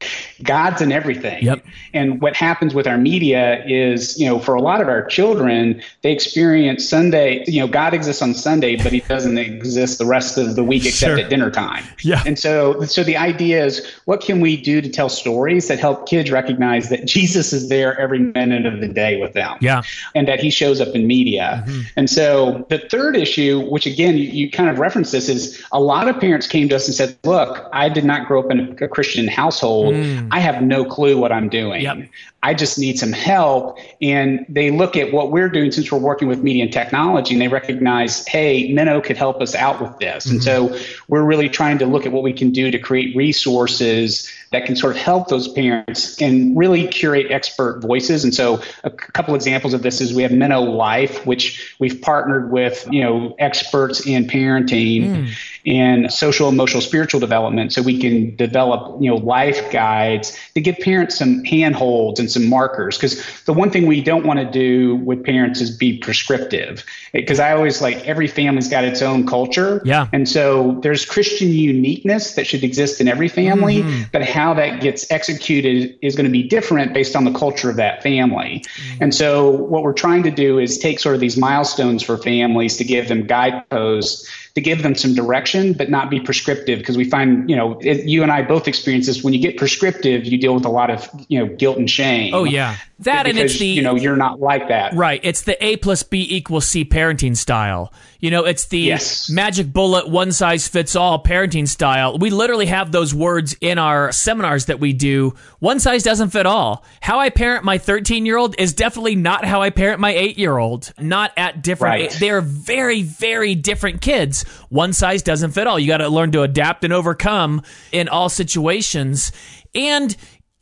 God's 0.42 0.80
in 0.80 0.90
everything. 0.90 1.44
Yep. 1.44 1.64
And 1.92 2.20
what 2.22 2.34
happens 2.34 2.74
with 2.74 2.86
our 2.86 2.96
media 2.96 3.62
is, 3.66 4.18
you 4.18 4.26
know, 4.26 4.38
for 4.38 4.54
a 4.54 4.62
lot 4.62 4.80
of 4.80 4.88
our 4.88 5.04
children, 5.06 5.82
they 6.02 6.12
experience 6.12 6.88
Sunday, 6.88 7.44
you 7.46 7.60
know, 7.60 7.68
God 7.68 7.92
exists 7.92 8.22
on 8.22 8.32
Sunday, 8.34 8.76
but 8.76 8.92
he 8.92 9.00
doesn't 9.00 9.36
exist 9.36 9.98
the 9.98 10.06
rest 10.06 10.38
of 10.38 10.56
the 10.56 10.64
week 10.64 10.86
except 10.86 11.08
Sure. 11.10 11.18
at 11.18 11.30
dinner 11.30 11.50
time. 11.50 11.84
Yeah. 12.02 12.22
And 12.26 12.38
so 12.38 12.82
so 12.84 13.04
the 13.04 13.16
idea 13.16 13.64
is 13.64 13.86
what 14.06 14.20
can 14.20 14.40
we 14.40 14.56
do 14.56 14.80
to 14.80 14.88
tell 14.88 15.08
stories 15.08 15.68
that 15.68 15.78
help 15.78 16.08
kids 16.08 16.30
recognize 16.30 16.88
that 16.88 17.04
Jesus 17.06 17.52
is 17.52 17.68
there 17.68 17.98
every 18.00 18.18
minute 18.18 18.64
of 18.66 18.80
the 18.80 18.88
day 18.88 19.20
with 19.20 19.34
them 19.34 19.56
Yeah. 19.60 19.82
and 20.14 20.26
that 20.26 20.40
he 20.40 20.50
shows 20.50 20.80
up 20.80 20.88
in 20.94 21.06
media. 21.06 21.64
Mm-hmm. 21.66 21.80
And 21.96 22.08
so 22.10 22.66
the 22.70 22.77
third 22.78 23.16
issue, 23.16 23.60
which 23.68 23.86
again, 23.86 24.16
you, 24.16 24.24
you 24.24 24.50
kind 24.50 24.68
of 24.68 24.78
referenced 24.78 25.12
this, 25.12 25.28
is 25.28 25.64
a 25.72 25.80
lot 25.80 26.08
of 26.08 26.18
parents 26.20 26.46
came 26.46 26.68
to 26.68 26.76
us 26.76 26.86
and 26.86 26.94
said, 26.94 27.16
Look, 27.24 27.68
I 27.72 27.88
did 27.88 28.04
not 28.04 28.26
grow 28.26 28.40
up 28.40 28.50
in 28.50 28.76
a, 28.80 28.84
a 28.84 28.88
Christian 28.88 29.28
household. 29.28 29.94
Hmm. 29.94 30.28
I 30.30 30.40
have 30.40 30.62
no 30.62 30.84
clue 30.84 31.18
what 31.18 31.32
I'm 31.32 31.48
doing. 31.48 31.82
Yep. 31.82 32.08
I 32.42 32.54
just 32.54 32.78
need 32.78 32.98
some 32.98 33.12
help. 33.12 33.78
And 34.00 34.46
they 34.48 34.70
look 34.70 34.96
at 34.96 35.12
what 35.12 35.32
we're 35.32 35.48
doing 35.48 35.72
since 35.72 35.90
we're 35.90 35.98
working 35.98 36.28
with 36.28 36.40
media 36.40 36.62
and 36.62 36.72
technology 36.72 37.34
and 37.34 37.42
they 37.42 37.48
recognize, 37.48 38.24
hey, 38.26 38.72
Minno 38.72 39.02
could 39.02 39.16
help 39.16 39.40
us 39.40 39.56
out 39.56 39.80
with 39.80 39.98
this. 39.98 40.26
And 40.26 40.40
mm-hmm. 40.40 40.74
so 40.74 40.84
we're 41.08 41.24
really 41.24 41.48
trying 41.48 41.78
to 41.78 41.86
look 41.86 42.06
at 42.06 42.12
what 42.12 42.22
we 42.22 42.32
can 42.32 42.50
do 42.50 42.70
to 42.70 42.78
create 42.78 43.16
resources 43.16 44.30
that 44.50 44.64
can 44.64 44.76
sort 44.76 44.96
of 44.96 45.02
help 45.02 45.28
those 45.28 45.48
parents 45.48 46.20
and 46.22 46.56
really 46.56 46.86
curate 46.86 47.30
expert 47.30 47.80
voices. 47.80 48.24
And 48.24 48.34
so 48.34 48.62
a 48.84 48.90
couple 48.90 49.34
examples 49.34 49.74
of 49.74 49.82
this 49.82 50.00
is 50.00 50.14
we 50.14 50.22
have 50.22 50.32
Minno 50.32 50.74
Life, 50.74 51.26
which 51.26 51.76
we've 51.78 52.00
partnered 52.00 52.50
with, 52.50 52.86
you 52.90 53.02
know, 53.02 53.34
experts 53.38 54.06
in 54.06 54.26
parenting 54.26 55.26
hmm. 55.26 55.32
and 55.66 56.10
social, 56.10 56.48
emotional, 56.48 56.80
spiritual 56.80 57.20
development. 57.20 57.72
So 57.72 57.82
we 57.82 57.98
can 57.98 58.34
develop, 58.36 59.02
you 59.02 59.10
know, 59.10 59.16
life 59.16 59.70
guides 59.70 60.38
to 60.54 60.60
give 60.60 60.78
parents 60.78 61.18
some 61.18 61.44
handholds 61.44 62.18
and 62.18 62.27
some 62.28 62.48
markers. 62.48 62.96
Because 62.96 63.22
the 63.44 63.52
one 63.52 63.70
thing 63.70 63.86
we 63.86 64.00
don't 64.00 64.24
want 64.24 64.38
to 64.38 64.50
do 64.50 64.96
with 64.96 65.24
parents 65.24 65.60
is 65.60 65.76
be 65.76 65.98
prescriptive. 65.98 66.84
Because 67.12 67.40
I 67.40 67.52
always 67.52 67.80
like 67.80 68.06
every 68.06 68.26
family's 68.26 68.68
got 68.68 68.84
its 68.84 69.02
own 69.02 69.26
culture. 69.26 69.82
Yeah. 69.84 70.08
And 70.12 70.28
so 70.28 70.78
there's 70.82 71.04
Christian 71.04 71.48
uniqueness 71.48 72.34
that 72.34 72.46
should 72.46 72.64
exist 72.64 73.00
in 73.00 73.08
every 73.08 73.28
family, 73.28 73.82
mm-hmm. 73.82 74.02
but 74.12 74.22
how 74.22 74.54
that 74.54 74.80
gets 74.80 75.10
executed 75.10 75.98
is 76.02 76.16
going 76.16 76.26
to 76.26 76.32
be 76.32 76.42
different 76.42 76.94
based 76.94 77.16
on 77.16 77.24
the 77.24 77.32
culture 77.32 77.70
of 77.70 77.76
that 77.76 78.02
family. 78.02 78.64
Mm-hmm. 78.64 79.02
And 79.04 79.14
so 79.14 79.50
what 79.50 79.82
we're 79.82 79.92
trying 79.92 80.22
to 80.24 80.30
do 80.30 80.58
is 80.58 80.78
take 80.78 80.98
sort 81.00 81.14
of 81.14 81.20
these 81.20 81.36
milestones 81.36 82.02
for 82.02 82.16
families 82.16 82.76
to 82.78 82.84
give 82.84 83.08
them 83.08 83.26
guideposts 83.26 84.28
to 84.58 84.64
give 84.64 84.82
them 84.82 84.94
some 84.96 85.14
direction, 85.14 85.72
but 85.72 85.88
not 85.88 86.10
be 86.10 86.18
prescriptive. 86.18 86.80
Because 86.80 86.96
we 86.96 87.04
find, 87.04 87.48
you 87.48 87.54
know, 87.54 87.78
it, 87.80 88.04
you 88.06 88.24
and 88.24 88.32
I 88.32 88.42
both 88.42 88.66
experience 88.66 89.06
this. 89.06 89.22
When 89.22 89.32
you 89.32 89.40
get 89.40 89.56
prescriptive, 89.56 90.24
you 90.24 90.36
deal 90.36 90.54
with 90.54 90.64
a 90.64 90.68
lot 90.68 90.90
of, 90.90 91.08
you 91.28 91.38
know, 91.38 91.54
guilt 91.54 91.78
and 91.78 91.88
shame. 91.88 92.34
Oh 92.34 92.44
yeah. 92.44 92.76
That 93.00 93.28
and 93.28 93.38
it's 93.38 93.58
the 93.58 93.66
you 93.66 93.82
know 93.82 93.94
you're 93.94 94.16
not 94.16 94.40
like 94.40 94.68
that. 94.68 94.92
Right. 94.94 95.20
It's 95.22 95.42
the 95.42 95.62
A 95.64 95.76
plus 95.76 96.02
B 96.02 96.26
equals 96.28 96.66
C 96.66 96.84
parenting 96.84 97.36
style. 97.36 97.92
You 98.18 98.32
know, 98.32 98.44
it's 98.44 98.66
the 98.66 98.80
Yes. 98.80 99.30
magic 99.30 99.72
bullet, 99.72 100.08
one 100.08 100.32
size 100.32 100.66
fits 100.66 100.96
all 100.96 101.22
parenting 101.22 101.68
style. 101.68 102.18
We 102.18 102.30
literally 102.30 102.66
have 102.66 102.90
those 102.90 103.14
words 103.14 103.54
in 103.60 103.78
our 103.78 104.10
seminars 104.10 104.64
that 104.66 104.80
we 104.80 104.92
do. 104.92 105.34
One 105.60 105.78
size 105.78 106.02
doesn't 106.02 106.30
fit 106.30 106.44
all. 106.44 106.84
How 107.00 107.20
I 107.20 107.30
parent 107.30 107.64
my 107.64 107.78
13 107.78 108.26
year 108.26 108.36
old 108.36 108.56
is 108.58 108.72
definitely 108.72 109.14
not 109.14 109.44
how 109.44 109.62
I 109.62 109.70
parent 109.70 110.00
my 110.00 110.10
eight 110.10 110.36
year 110.36 110.58
old. 110.58 110.92
Not 110.98 111.30
at 111.36 111.62
different, 111.62 111.92
Right. 112.00 112.16
they're 112.18 112.40
very, 112.40 113.02
very 113.02 113.54
different 113.54 114.00
kids. 114.00 114.42
One 114.70 114.92
size 114.92 115.22
doesn't 115.22 115.52
fit 115.52 115.68
all. 115.68 115.78
You 115.78 115.86
got 115.86 115.98
to 115.98 116.08
learn 116.08 116.32
to 116.32 116.42
adapt 116.42 116.82
and 116.82 116.92
overcome 116.92 117.62
in 117.92 118.08
all 118.08 118.28
situations. 118.28 119.30
And 119.74 120.16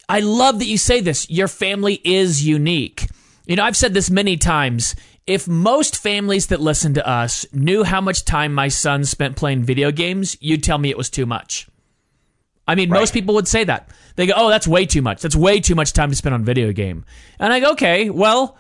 I 0.09 0.21
love 0.21 0.59
that 0.61 0.67
you 0.67 0.79
say 0.79 1.01
this. 1.01 1.29
Your 1.29 1.49
family 1.49 2.01
is 2.05 2.47
unique. 2.47 3.09
You 3.47 3.57
know, 3.57 3.65
I've 3.65 3.77
said 3.77 3.95
this 3.95 4.11
many 4.11 4.37
times. 4.37 4.95
If 5.27 5.49
most 5.49 5.97
families 5.97 6.47
that 6.49 6.61
listen 6.61 6.95
to 6.95 7.09
us 7.09 7.45
knew 7.53 7.83
how 7.83 8.01
much 8.01 8.25
time 8.25 8.55
my 8.55 8.69
son 8.69 9.05
spent 9.05 9.37
playing 9.37 9.65
video 9.65 9.91
games, 9.91 10.37
you'd 10.41 10.63
tell 10.63 10.79
me 10.79 10.91
it 10.91 10.97
was 10.97 11.11
too 11.11 11.27
much. 11.27 11.69
I 12.69 12.75
mean, 12.75 12.89
most 12.89 13.13
people 13.15 13.35
would 13.37 13.49
say 13.49 13.65
that. 13.65 13.91
They 14.17 14.27
go, 14.27 14.35
"Oh, 14.37 14.49
that's 14.49 14.67
way 14.67 14.87
too 14.87 15.03
much. 15.03 15.21
That's 15.23 15.37
way 15.37 15.61
too 15.61 15.75
much 15.75 15.93
time 15.93 16.11
to 16.11 16.17
spend 16.17 16.35
on 16.35 16.45
video 16.45 16.73
game." 16.73 17.05
And 17.39 17.53
I 17.53 17.61
go, 17.61 17.73
"Okay, 17.73 18.11
well, 18.11 18.57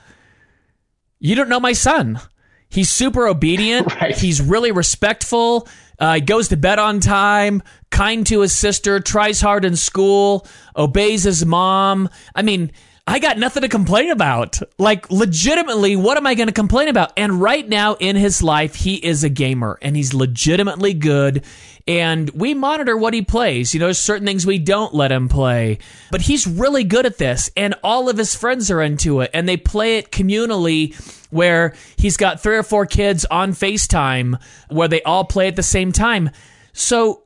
you 1.18 1.35
don't 1.35 1.49
know 1.49 1.61
my 1.61 1.73
son. 1.73 2.20
He's 2.68 2.90
super 2.90 3.27
obedient. 3.27 3.92
Right. 4.01 4.16
He's 4.16 4.40
really 4.40 4.73
respectful. 4.73 5.68
Uh, 5.98 6.14
he 6.14 6.20
goes 6.20 6.48
to 6.48 6.56
bed 6.56 6.78
on 6.78 7.00
time, 7.00 7.62
kind 7.90 8.26
to 8.26 8.40
his 8.40 8.52
sister, 8.52 9.00
tries 9.00 9.40
hard 9.40 9.64
in 9.64 9.76
school, 9.76 10.46
obeys 10.76 11.24
his 11.24 11.44
mom. 11.46 12.09
I 12.35 12.42
mean, 12.42 12.70
I 13.09 13.21
got 13.21 13.38
nothing 13.38 13.62
to 13.62 13.69
complain 13.69 14.11
about. 14.11 14.61
Like, 14.79 15.11
legitimately, 15.12 15.95
what 15.95 16.16
am 16.16 16.27
I 16.27 16.35
going 16.35 16.49
to 16.49 16.53
complain 16.53 16.88
about? 16.88 17.12
And 17.16 17.40
right 17.40 17.66
now 17.66 17.95
in 17.95 18.16
his 18.16 18.42
life, 18.42 18.75
he 18.75 18.97
is 18.97 19.23
a 19.23 19.29
gamer 19.29 19.79
and 19.81 19.95
he's 19.95 20.12
legitimately 20.12 20.95
good. 20.95 21.45
And 21.87 22.29
we 22.31 22.53
monitor 22.53 22.97
what 22.97 23.14
he 23.14 23.23
plays. 23.23 23.73
You 23.73 23.79
know, 23.79 23.87
there's 23.87 24.01
certain 24.01 24.27
things 24.27 24.45
we 24.45 24.59
don't 24.59 24.92
let 24.92 25.12
him 25.12 25.29
play, 25.29 25.79
but 26.11 26.21
he's 26.21 26.49
really 26.49 26.83
good 26.83 27.07
at 27.07 27.16
this. 27.16 27.49
And 27.57 27.77
all 27.85 28.09
of 28.09 28.19
his 28.19 28.35
friends 28.35 28.73
are 28.73 28.83
into 28.83 29.21
it 29.21 29.31
and 29.33 29.49
they 29.49 29.57
play 29.57 29.99
it 29.99 30.11
communally 30.11 30.95
where 31.31 31.75
he's 31.97 32.16
got 32.16 32.40
three 32.40 32.57
or 32.57 32.64
four 32.64 32.87
kids 32.87 33.25
on 33.27 33.53
FaceTime 33.53 34.40
where 34.69 34.88
they 34.88 35.03
all 35.03 35.25
play 35.25 35.47
at 35.47 35.55
the 35.55 35.62
same 35.62 35.92
time. 35.92 36.31
So 36.73 37.23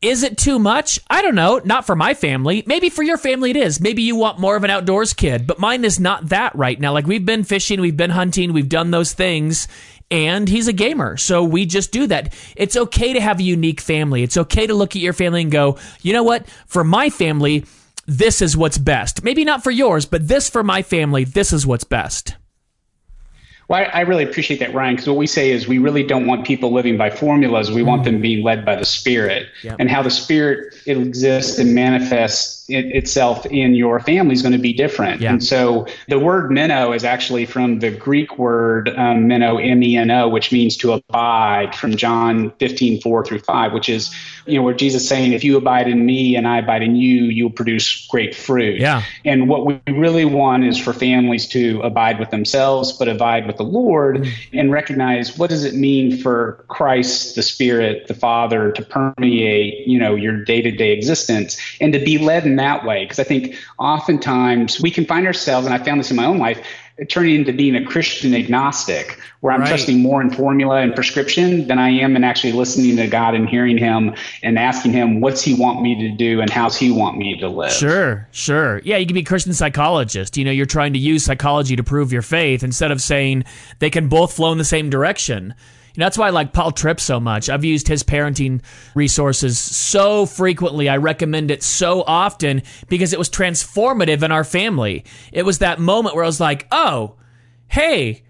is 0.00 0.22
it 0.22 0.38
too 0.38 0.58
much? 0.58 1.00
I 1.10 1.22
don't 1.22 1.34
know. 1.34 1.60
Not 1.64 1.84
for 1.84 1.96
my 1.96 2.14
family. 2.14 2.62
Maybe 2.66 2.88
for 2.88 3.02
your 3.02 3.16
family 3.16 3.50
it 3.50 3.56
is. 3.56 3.80
Maybe 3.80 4.02
you 4.02 4.14
want 4.14 4.38
more 4.38 4.54
of 4.54 4.62
an 4.62 4.70
outdoors 4.70 5.12
kid, 5.12 5.46
but 5.46 5.58
mine 5.58 5.84
is 5.84 5.98
not 5.98 6.28
that 6.28 6.54
right 6.54 6.78
now. 6.78 6.92
Like 6.92 7.06
we've 7.06 7.26
been 7.26 7.42
fishing, 7.42 7.80
we've 7.80 7.96
been 7.96 8.10
hunting, 8.10 8.52
we've 8.52 8.68
done 8.68 8.92
those 8.92 9.12
things, 9.12 9.66
and 10.10 10.48
he's 10.48 10.68
a 10.68 10.72
gamer. 10.72 11.16
So 11.16 11.42
we 11.42 11.66
just 11.66 11.90
do 11.90 12.06
that. 12.06 12.32
It's 12.56 12.76
okay 12.76 13.12
to 13.12 13.20
have 13.20 13.40
a 13.40 13.42
unique 13.44 13.80
family. 13.80 14.22
It's 14.22 14.36
okay 14.36 14.68
to 14.68 14.74
look 14.74 14.94
at 14.94 15.02
your 15.02 15.12
family 15.12 15.42
and 15.42 15.50
go, 15.50 15.78
you 16.02 16.12
know 16.12 16.22
what? 16.22 16.48
For 16.66 16.84
my 16.84 17.10
family, 17.10 17.64
this 18.06 18.40
is 18.40 18.56
what's 18.56 18.78
best. 18.78 19.24
Maybe 19.24 19.44
not 19.44 19.64
for 19.64 19.72
yours, 19.72 20.06
but 20.06 20.28
this 20.28 20.48
for 20.48 20.62
my 20.62 20.82
family, 20.82 21.24
this 21.24 21.52
is 21.52 21.66
what's 21.66 21.84
best. 21.84 22.36
Well, 23.68 23.86
I, 23.92 24.00
really 24.00 24.24
appreciate 24.24 24.60
that, 24.60 24.72
Ryan, 24.72 24.94
because 24.96 25.08
what 25.08 25.18
we 25.18 25.26
say 25.26 25.50
is 25.50 25.68
we 25.68 25.76
really 25.76 26.02
don't 26.02 26.26
want 26.26 26.46
people 26.46 26.72
living 26.72 26.96
by 26.96 27.10
formulas. 27.10 27.70
We 27.70 27.82
want 27.82 28.04
them 28.04 28.18
being 28.18 28.42
led 28.42 28.64
by 28.64 28.76
the 28.76 28.86
Spirit. 28.86 29.48
Yep. 29.62 29.76
And 29.78 29.90
how 29.90 30.02
the 30.02 30.10
Spirit 30.10 30.74
exists 30.86 31.58
and 31.58 31.74
manifests 31.74 32.58
it, 32.68 32.86
itself 32.86 33.44
in 33.46 33.74
your 33.74 34.00
family 34.00 34.34
is 34.34 34.42
going 34.42 34.52
to 34.52 34.58
be 34.58 34.72
different. 34.72 35.20
Yeah. 35.20 35.32
And 35.32 35.44
so 35.44 35.86
the 36.08 36.18
word 36.18 36.50
meno 36.50 36.92
is 36.92 37.04
actually 37.04 37.46
from 37.46 37.80
the 37.80 37.90
Greek 37.90 38.38
word 38.38 38.90
um, 38.96 39.26
meno, 39.26 39.58
M 39.58 39.82
E 39.82 39.96
N 39.96 40.10
O, 40.10 40.28
which 40.28 40.50
means 40.50 40.76
to 40.78 40.92
abide, 40.92 41.74
from 41.74 41.96
John 41.96 42.50
15, 42.58 43.00
4 43.00 43.24
through 43.24 43.40
5, 43.40 43.72
which 43.72 43.88
is, 43.88 44.14
you 44.46 44.58
know, 44.58 44.62
where 44.62 44.74
Jesus 44.74 45.02
is 45.02 45.08
saying, 45.08 45.32
if 45.32 45.44
you 45.44 45.56
abide 45.56 45.88
in 45.88 46.06
me 46.06 46.36
and 46.36 46.48
I 46.48 46.58
abide 46.58 46.82
in 46.82 46.96
you, 46.96 47.24
you'll 47.24 47.50
produce 47.50 48.06
great 48.06 48.34
fruit. 48.34 48.80
Yeah. 48.80 49.02
And 49.24 49.48
what 49.48 49.66
we 49.66 49.78
really 49.88 50.24
want 50.24 50.64
is 50.64 50.78
for 50.78 50.92
families 50.92 51.46
to 51.48 51.80
abide 51.82 52.18
with 52.18 52.30
themselves, 52.30 52.92
but 52.92 53.08
abide 53.08 53.46
with 53.46 53.57
the 53.58 53.64
Lord 53.64 54.26
and 54.52 54.72
recognize 54.72 55.36
what 55.36 55.50
does 55.50 55.64
it 55.64 55.74
mean 55.74 56.16
for 56.16 56.64
Christ, 56.68 57.34
the 57.34 57.42
Spirit, 57.42 58.06
the 58.06 58.14
Father 58.14 58.72
to 58.72 58.82
permeate, 58.82 59.86
you 59.86 59.98
know, 59.98 60.14
your 60.14 60.42
day-to-day 60.44 60.92
existence 60.92 61.58
and 61.80 61.92
to 61.92 61.98
be 61.98 62.18
led 62.18 62.46
in 62.46 62.56
that 62.56 62.84
way. 62.84 63.04
Because 63.04 63.18
I 63.18 63.24
think 63.24 63.54
oftentimes 63.78 64.80
we 64.80 64.90
can 64.90 65.04
find 65.04 65.26
ourselves, 65.26 65.66
and 65.66 65.74
I 65.74 65.84
found 65.84 66.00
this 66.00 66.10
in 66.10 66.16
my 66.16 66.24
own 66.24 66.38
life, 66.38 66.64
turning 67.08 67.36
into 67.36 67.52
being 67.52 67.76
a 67.76 67.84
Christian 67.84 68.34
agnostic, 68.34 69.20
where 69.40 69.52
I'm 69.52 69.60
Right. 69.60 69.68
trusting 69.68 70.00
more 70.00 70.20
in 70.20 70.30
formula 70.30 70.80
and 70.80 70.94
prescription 70.94 71.68
than 71.68 71.78
I 71.78 71.90
am 71.90 72.16
in 72.16 72.24
actually 72.24 72.52
listening 72.52 72.96
to 72.96 73.06
God 73.06 73.34
and 73.34 73.48
hearing 73.48 73.78
Him 73.78 74.14
and 74.42 74.58
asking 74.58 74.92
Him, 74.92 75.20
what's 75.20 75.42
He 75.42 75.54
want 75.54 75.80
me 75.80 75.94
to 76.08 76.10
do 76.16 76.40
and 76.40 76.50
how's 76.50 76.76
He 76.76 76.90
want 76.90 77.16
me 77.16 77.38
to 77.38 77.48
live? 77.48 77.72
Sure, 77.72 78.26
sure. 78.32 78.80
Yeah, 78.84 78.96
you 78.96 79.06
can 79.06 79.14
be 79.14 79.20
a 79.20 79.24
Christian 79.24 79.52
psychologist. 79.54 80.36
You 80.36 80.44
know, 80.44 80.50
you're 80.50 80.66
trying 80.66 80.92
to 80.94 80.98
use 80.98 81.24
psychology 81.24 81.76
to 81.76 81.84
prove 81.84 82.12
your 82.12 82.22
faith 82.22 82.64
instead 82.64 82.90
of 82.90 83.00
saying 83.00 83.44
they 83.78 83.90
can 83.90 84.08
both 84.08 84.32
flow 84.32 84.50
in 84.50 84.58
the 84.58 84.64
same 84.64 84.90
direction. 84.90 85.54
That's 85.98 86.16
why 86.16 86.28
I 86.28 86.30
like 86.30 86.52
Paul 86.52 86.72
Tripp 86.72 87.00
so 87.00 87.18
much. 87.18 87.48
I've 87.48 87.64
used 87.64 87.88
his 87.88 88.02
parenting 88.02 88.62
resources 88.94 89.58
so 89.58 90.26
frequently. 90.26 90.88
I 90.88 90.98
recommend 90.98 91.50
it 91.50 91.62
so 91.62 92.02
often 92.06 92.62
because 92.88 93.12
it 93.12 93.18
was 93.18 93.28
transformative 93.28 94.22
in 94.22 94.30
our 94.30 94.44
family. 94.44 95.04
It 95.32 95.44
was 95.44 95.58
that 95.58 95.80
moment 95.80 96.14
where 96.14 96.24
I 96.24 96.28
was 96.28 96.40
like, 96.40 96.66
oh, 96.70 97.16
hey, 97.68 98.22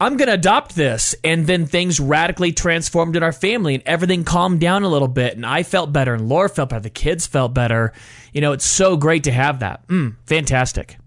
I'm 0.00 0.16
going 0.16 0.28
to 0.28 0.34
adopt 0.34 0.74
this. 0.74 1.14
And 1.24 1.46
then 1.46 1.66
things 1.66 1.98
radically 1.98 2.52
transformed 2.52 3.16
in 3.16 3.22
our 3.22 3.32
family 3.32 3.74
and 3.74 3.82
everything 3.86 4.24
calmed 4.24 4.60
down 4.60 4.82
a 4.82 4.88
little 4.88 5.08
bit. 5.08 5.36
And 5.36 5.46
I 5.46 5.62
felt 5.62 5.92
better 5.92 6.14
and 6.14 6.28
Laura 6.28 6.48
felt 6.48 6.70
better. 6.70 6.82
The 6.82 6.90
kids 6.90 7.26
felt 7.26 7.54
better. 7.54 7.92
You 8.32 8.40
know, 8.40 8.52
it's 8.52 8.66
so 8.66 8.96
great 8.96 9.24
to 9.24 9.32
have 9.32 9.60
that. 9.60 9.86
Mm, 9.88 10.16
fantastic. 10.26 10.98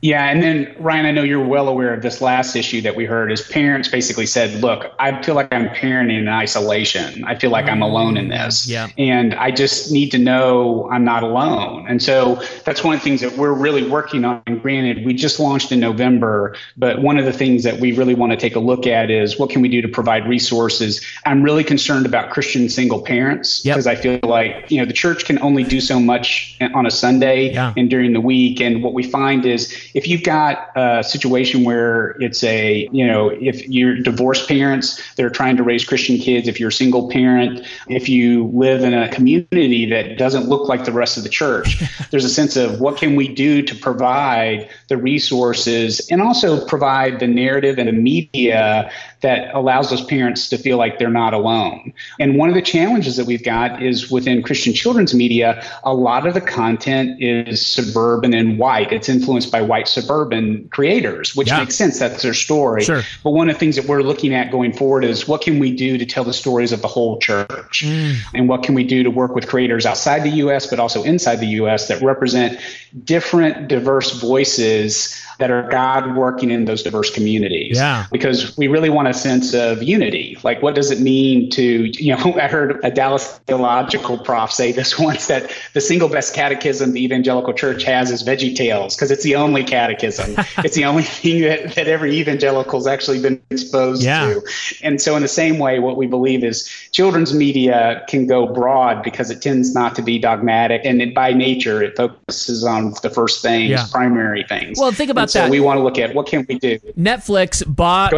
Yeah, 0.00 0.26
and 0.30 0.40
then 0.40 0.72
Ryan, 0.78 1.06
I 1.06 1.10
know 1.10 1.24
you're 1.24 1.44
well 1.44 1.66
aware 1.68 1.92
of 1.92 2.02
this 2.02 2.20
last 2.20 2.54
issue 2.54 2.80
that 2.82 2.94
we 2.94 3.04
heard. 3.04 3.32
Is 3.32 3.42
parents 3.42 3.88
basically 3.88 4.26
said, 4.26 4.62
"Look, 4.62 4.92
I 5.00 5.20
feel 5.22 5.34
like 5.34 5.52
I'm 5.52 5.68
parenting 5.70 6.18
in 6.20 6.28
isolation. 6.28 7.24
I 7.24 7.34
feel 7.34 7.50
like 7.50 7.66
I'm 7.66 7.82
alone 7.82 8.16
in 8.16 8.28
this, 8.28 8.68
yeah. 8.68 8.86
and 8.96 9.34
I 9.34 9.50
just 9.50 9.90
need 9.90 10.10
to 10.12 10.18
know 10.18 10.88
I'm 10.92 11.04
not 11.04 11.24
alone." 11.24 11.84
And 11.88 12.00
so 12.00 12.40
that's 12.64 12.84
one 12.84 12.94
of 12.94 13.00
the 13.00 13.04
things 13.04 13.20
that 13.22 13.36
we're 13.36 13.52
really 13.52 13.88
working 13.88 14.24
on. 14.24 14.40
And 14.46 14.62
granted, 14.62 15.04
we 15.04 15.14
just 15.14 15.40
launched 15.40 15.72
in 15.72 15.80
November, 15.80 16.54
but 16.76 17.02
one 17.02 17.18
of 17.18 17.24
the 17.24 17.32
things 17.32 17.64
that 17.64 17.80
we 17.80 17.90
really 17.90 18.14
want 18.14 18.30
to 18.30 18.36
take 18.36 18.54
a 18.54 18.60
look 18.60 18.86
at 18.86 19.10
is 19.10 19.36
what 19.36 19.50
can 19.50 19.62
we 19.62 19.68
do 19.68 19.82
to 19.82 19.88
provide 19.88 20.28
resources. 20.28 21.04
I'm 21.26 21.42
really 21.42 21.64
concerned 21.64 22.06
about 22.06 22.30
Christian 22.30 22.68
single 22.68 23.02
parents 23.02 23.62
because 23.62 23.86
Yep. 23.86 23.98
I 23.98 24.00
feel 24.00 24.20
like 24.22 24.70
you 24.70 24.78
know 24.78 24.84
the 24.84 24.92
church 24.92 25.24
can 25.24 25.40
only 25.40 25.64
do 25.64 25.80
so 25.80 25.98
much 25.98 26.56
on 26.72 26.86
a 26.86 26.90
Sunday 26.90 27.52
Yeah. 27.52 27.72
and 27.76 27.90
during 27.90 28.12
the 28.12 28.20
week, 28.20 28.60
and 28.60 28.80
what 28.80 28.94
we 28.94 29.02
find 29.02 29.44
is 29.44 29.74
if 29.94 30.08
you've 30.08 30.22
got 30.22 30.70
a 30.76 31.02
situation 31.02 31.64
where 31.64 32.10
it's 32.20 32.42
a, 32.44 32.88
you 32.92 33.06
know, 33.06 33.28
if 33.28 33.66
you're 33.68 33.96
divorced 33.96 34.48
parents, 34.48 35.00
they're 35.16 35.30
trying 35.30 35.56
to 35.56 35.62
raise 35.62 35.84
Christian 35.84 36.18
kids, 36.18 36.48
if 36.48 36.60
you're 36.60 36.70
a 36.70 36.72
single 36.72 37.10
parent, 37.10 37.66
if 37.88 38.08
you 38.08 38.46
live 38.48 38.82
in 38.82 38.94
a 38.94 39.08
community 39.10 39.86
that 39.86 40.18
doesn't 40.18 40.48
look 40.48 40.68
like 40.68 40.84
the 40.84 40.92
rest 40.92 41.16
of 41.16 41.22
the 41.22 41.28
church, 41.28 41.82
there's 42.10 42.24
a 42.24 42.28
sense 42.28 42.56
of 42.56 42.80
what 42.80 42.96
can 42.96 43.16
we 43.16 43.28
do 43.28 43.62
to 43.62 43.74
provide 43.74 44.68
the 44.88 44.96
resources 44.96 46.08
and 46.10 46.22
also 46.22 46.64
provide 46.66 47.20
the 47.20 47.26
narrative 47.26 47.78
and 47.78 47.88
the 47.88 47.92
media 47.92 48.90
that 49.20 49.52
allows 49.54 49.90
those 49.90 50.04
parents 50.04 50.48
to 50.48 50.58
feel 50.58 50.76
like 50.76 50.98
they're 50.98 51.10
not 51.10 51.34
alone. 51.34 51.92
And 52.20 52.36
one 52.36 52.48
of 52.48 52.54
the 52.54 52.62
challenges 52.62 53.16
that 53.16 53.26
we've 53.26 53.42
got 53.42 53.82
is 53.82 54.10
within 54.10 54.42
Christian 54.42 54.72
children's 54.72 55.14
media, 55.14 55.64
a 55.82 55.92
lot 55.92 56.26
of 56.26 56.34
the 56.34 56.40
content 56.40 57.20
is 57.20 57.66
suburban 57.66 58.32
and 58.32 58.58
white. 58.58 58.92
It's 58.92 59.08
influenced 59.08 59.50
by 59.50 59.62
white 59.62 59.87
suburban 59.88 60.68
creators, 60.70 61.34
which 61.34 61.48
Yeah. 61.48 61.60
makes 61.60 61.74
sense. 61.74 61.98
That's 61.98 62.22
their 62.22 62.34
story. 62.34 62.84
Sure. 62.84 63.02
But 63.24 63.30
one 63.30 63.48
of 63.48 63.54
the 63.56 63.58
things 63.58 63.76
that 63.76 63.86
we're 63.86 64.02
looking 64.02 64.34
at 64.34 64.50
going 64.50 64.72
forward 64.72 65.04
is 65.04 65.26
what 65.26 65.40
can 65.42 65.58
we 65.58 65.72
do 65.72 65.98
to 65.98 66.06
tell 66.06 66.24
the 66.24 66.32
stories 66.32 66.72
of 66.72 66.82
the 66.82 66.88
whole 66.88 67.18
church? 67.18 67.84
Mm. 67.86 68.16
And 68.34 68.48
what 68.48 68.62
can 68.62 68.74
we 68.74 68.84
do 68.84 69.02
to 69.02 69.10
work 69.10 69.34
with 69.34 69.48
creators 69.48 69.86
outside 69.86 70.22
the 70.22 70.30
US, 70.44 70.66
but 70.66 70.78
also 70.78 71.02
inside 71.02 71.36
the 71.36 71.46
US 71.62 71.88
that 71.88 72.00
represent 72.02 72.58
different, 73.04 73.68
diverse 73.68 74.20
voices 74.20 75.14
that 75.38 75.50
are 75.50 75.68
God 75.70 76.16
working 76.16 76.50
in 76.50 76.64
those 76.64 76.82
diverse 76.82 77.10
communities? 77.10 77.76
Yeah. 77.76 78.06
because 78.10 78.56
we 78.56 78.66
really 78.68 78.90
want 78.90 79.08
a 79.08 79.14
sense 79.14 79.54
of 79.54 79.82
unity. 79.82 80.36
Like, 80.42 80.62
what 80.62 80.74
does 80.74 80.90
it 80.90 81.00
mean 81.00 81.50
to, 81.50 81.62
you 82.02 82.14
know, 82.16 82.34
I 82.40 82.48
heard 82.48 82.80
a 82.82 82.90
Dallas 82.90 83.38
theological 83.46 84.18
prof 84.18 84.50
say 84.52 84.72
this 84.72 84.98
once 85.08 85.26
that 85.28 85.50
the 85.74 85.80
single 85.80 86.08
best 86.08 86.34
catechism 86.34 86.92
the 86.92 87.04
evangelical 87.04 87.52
church 87.52 87.84
has 87.84 88.10
is 88.10 88.22
Veggie 88.22 88.54
Tales 88.54 88.96
because 88.96 89.10
it's 89.10 89.22
the 89.22 89.36
only 89.36 89.64
catechism. 89.68 90.34
it's 90.64 90.74
the 90.74 90.84
only 90.84 91.02
thing 91.04 91.42
that, 91.48 91.74
that 91.74 91.86
every 91.88 92.16
evangelical's 92.16 92.86
actually 92.86 93.20
been 93.20 93.40
exposed 93.50 94.02
Yeah. 94.02 94.26
to. 94.34 94.42
And 94.82 95.00
so, 95.00 95.14
in 95.16 95.22
the 95.22 95.28
same 95.28 95.58
way, 95.58 95.78
what 95.78 95.96
we 95.96 96.06
believe 96.06 96.42
is 96.42 96.68
children's 96.92 97.32
media 97.34 98.02
can 98.08 98.26
go 98.26 98.46
broad 98.52 99.02
because 99.02 99.30
it 99.30 99.42
tends 99.42 99.74
not 99.74 99.94
to 99.96 100.02
be 100.02 100.18
dogmatic. 100.18 100.82
And 100.84 101.00
it, 101.02 101.14
by 101.14 101.32
nature, 101.32 101.82
it 101.82 101.96
focuses 101.96 102.64
on 102.64 102.94
the 103.02 103.10
first 103.10 103.42
things, 103.42 103.70
Yeah. 103.70 103.84
primary 103.92 104.44
things. 104.48 104.78
Well, 104.80 104.92
think 104.92 105.10
about 105.10 105.22
And 105.22 105.30
so 105.30 105.40
that. 105.42 105.50
we 105.50 105.60
want 105.60 105.78
to 105.78 105.82
look 105.84 105.98
at 105.98 106.14
what 106.14 106.26
can 106.26 106.44
we 106.48 106.58
do. 106.58 106.78
Netflix 106.98 107.62
bought 107.66 108.12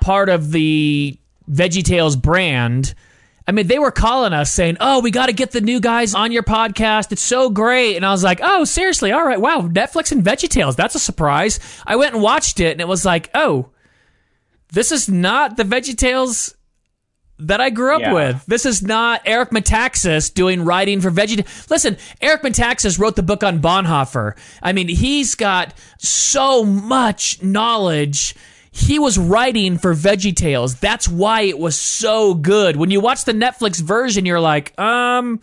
part 0.00 0.28
of 0.28 0.52
the 0.52 1.18
VeggieTales 1.50 2.20
brand. 2.20 2.94
I 3.46 3.52
mean, 3.52 3.66
they 3.66 3.78
were 3.78 3.90
calling 3.90 4.32
us 4.32 4.50
saying, 4.50 4.78
"Oh, 4.80 5.00
we 5.00 5.10
got 5.10 5.26
to 5.26 5.32
get 5.34 5.50
the 5.50 5.60
new 5.60 5.78
guys 5.80 6.14
on 6.14 6.32
your 6.32 6.42
podcast. 6.42 7.12
It's 7.12 7.20
so 7.22 7.50
great." 7.50 7.96
And 7.96 8.04
I 8.06 8.10
was 8.10 8.24
like, 8.24 8.40
"Oh, 8.42 8.64
seriously? 8.64 9.12
All 9.12 9.24
right. 9.24 9.40
Wow, 9.40 9.62
Netflix 9.62 10.12
and 10.12 10.24
VeggieTales. 10.24 10.76
That's 10.76 10.94
a 10.94 10.98
surprise." 11.00 11.60
I 11.86 11.96
went 11.96 12.14
and 12.14 12.22
watched 12.22 12.58
it, 12.60 12.72
and 12.72 12.80
it 12.80 12.88
was 12.88 13.04
like, 13.04 13.28
"Oh, 13.34 13.68
this 14.72 14.90
is 14.92 15.08
not 15.10 15.56
the 15.58 15.64
VeggieTales 15.64 16.54
that 17.38 17.60
I 17.60 17.68
grew 17.68 17.96
up 17.96 18.00
Yeah. 18.00 18.12
with. 18.12 18.44
This 18.46 18.64
is 18.64 18.80
not 18.82 19.20
Eric 19.26 19.50
Metaxas 19.50 20.32
doing 20.32 20.64
writing 20.64 21.00
for 21.00 21.10
Veggie. 21.10 21.44
Listen, 21.68 21.96
Eric 22.20 22.42
Metaxas 22.42 22.98
wrote 22.98 23.16
the 23.16 23.22
book 23.24 23.42
on 23.42 23.60
Bonhoeffer. 23.60 24.34
I 24.62 24.72
mean, 24.72 24.88
he's 24.88 25.34
got 25.34 25.74
so 25.98 26.64
much 26.64 27.42
knowledge. 27.42 28.34
He 28.76 28.98
was 28.98 29.16
writing 29.16 29.78
for 29.78 29.94
Veggie 29.94 30.34
Tales. 30.34 30.74
That's 30.74 31.06
why 31.06 31.42
it 31.42 31.60
was 31.60 31.78
so 31.78 32.34
good. 32.34 32.74
When 32.74 32.90
you 32.90 33.00
watch 33.00 33.24
the 33.24 33.32
Netflix 33.32 33.80
version, 33.80 34.26
you're 34.26 34.40
like, 34.40 34.76
um, 34.80 35.40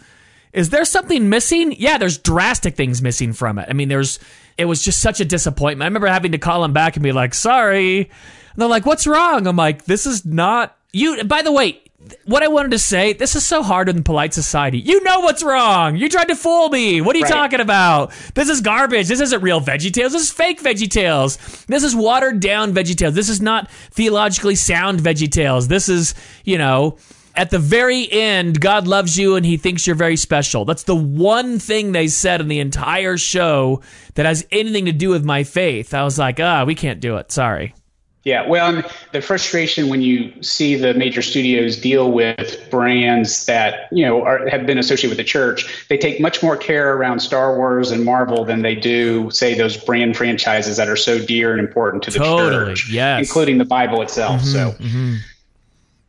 is 0.52 0.70
there 0.70 0.84
something 0.84 1.30
missing? 1.30 1.74
Yeah, 1.78 1.98
there's 1.98 2.18
drastic 2.18 2.76
things 2.76 3.02
missing 3.02 3.32
from 3.32 3.58
it. 3.58 3.68
I 3.70 3.74
mean, 3.74 3.88
there's 3.88 4.20
it 4.58 4.66
was 4.66 4.84
just 4.84 5.00
such 5.00 5.22
a 5.22 5.26
disappointment. 5.26 5.84
I 5.84 5.88
remember 5.88 6.08
having 6.08 6.34
to 6.34 6.38
call 6.38 6.62
him 6.66 6.74
back 6.74 6.98
and 6.98 7.04
be 7.04 7.14
like, 7.14 7.34
"Sorry." 7.34 8.00
And 8.00 8.10
they're 8.58 8.68
like, 8.68 8.86
"What's 8.86 9.08
wrong?" 9.08 9.48
I'm 9.48 9.56
like, 9.56 9.86
"This 9.86 10.06
is 10.06 10.26
not 10.26 10.76
you." 10.92 11.24
By 11.24 11.42
the 11.42 11.54
way, 11.54 11.82
what 12.26 12.44
I 12.44 12.48
wanted 12.48 12.72
to 12.72 12.80
say, 12.80 13.14
this 13.14 13.36
is 13.36 13.46
so 13.46 13.64
hard 13.64 13.90
in 13.90 14.04
polite 14.04 14.34
society. 14.34 14.80
You 14.80 15.04
know 15.04 15.22
what's 15.22 15.44
wrong. 15.44 15.96
You 15.96 16.10
tried 16.10 16.28
to 16.30 16.36
fool 16.36 16.70
me. 16.70 17.02
What 17.02 17.16
are 17.16 17.20
you 17.20 17.26
Right. 17.26 17.32
talking 17.34 17.60
about? 17.60 18.12
This 18.36 18.50
is 18.50 18.62
garbage. 18.62 19.08
This 19.08 19.22
isn't 19.22 19.42
real 19.42 19.62
VeggieTales. 19.62 20.12
This 20.12 20.24
is 20.24 20.32
fake 20.32 20.62
VeggieTales. 20.62 21.66
This 21.68 21.84
is 21.84 21.96
watered 21.96 22.40
down 22.40 22.74
VeggieTales. 22.74 23.14
This 23.14 23.30
is 23.30 23.42
not 23.42 23.70
theologically 23.92 24.56
sound 24.56 25.00
VeggieTales. 25.00 25.68
This 25.68 25.90
is, 25.90 26.14
you 26.44 26.58
know, 26.58 26.98
at 27.36 27.50
the 27.50 27.60
very 27.60 28.12
end, 28.12 28.60
God 28.60 28.88
loves 28.88 29.18
you 29.18 29.36
and 29.36 29.46
he 29.46 29.56
thinks 29.58 29.88
you're 29.88 29.96
very 29.96 30.18
special. 30.18 30.66
That's 30.66 30.84
the 30.84 30.96
one 30.96 31.60
thing 31.60 31.92
they 31.94 32.08
said 32.08 32.42
in 32.42 32.50
the 32.50 32.60
entire 32.60 33.18
show 33.18 33.82
that 34.16 34.26
has 34.26 34.46
anything 34.52 34.86
to 34.86 34.92
do 34.92 35.10
with 35.10 35.24
my 35.24 35.44
faith. 35.44 35.94
I 35.94 36.04
was 36.04 36.20
like, 36.20 36.40
ah, 36.40 36.66
we 36.66 36.76
can't 36.76 37.00
do 37.00 37.16
it. 37.18 37.32
Sorry. 37.32 37.74
Yeah, 38.24 38.48
well, 38.48 38.68
and 38.68 38.86
the 39.14 39.22
frustration 39.22 39.90
when 39.90 40.02
you 40.02 40.32
see 40.44 40.76
the 40.76 40.94
major 40.94 41.24
studios 41.24 41.76
deal 41.76 42.12
with 42.12 42.70
brands 42.70 43.48
that 43.48 43.88
you 43.92 44.06
know 44.06 44.24
are, 44.24 44.48
have 44.48 44.68
been 44.68 44.78
associated 44.78 45.10
with 45.10 45.18
the 45.18 45.24
church, 45.24 45.88
they 45.90 45.98
take 45.98 46.22
much 46.22 46.44
more 46.44 46.56
care 46.56 46.96
around 46.96 47.22
Star 47.22 47.58
Wars 47.58 47.90
and 47.90 48.06
Marvel 48.06 48.46
than 48.46 48.62
they 48.62 48.76
do, 48.76 49.32
say, 49.32 49.56
those 49.56 49.76
brand 49.76 50.16
franchises 50.16 50.78
that 50.78 50.88
are 50.88 50.96
so 50.96 51.24
dear 51.26 51.52
and 51.52 51.60
important 51.60 52.04
to 52.04 52.12
the 52.12 52.20
Totally, 52.20 52.76
church, 52.76 52.92
yes. 52.92 53.28
including 53.28 53.58
the 53.58 53.66
Bible 53.66 54.04
itself. 54.04 54.42
Mm-hmm, 54.42 54.52
so, 54.52 54.72
mm-hmm. 54.74 55.16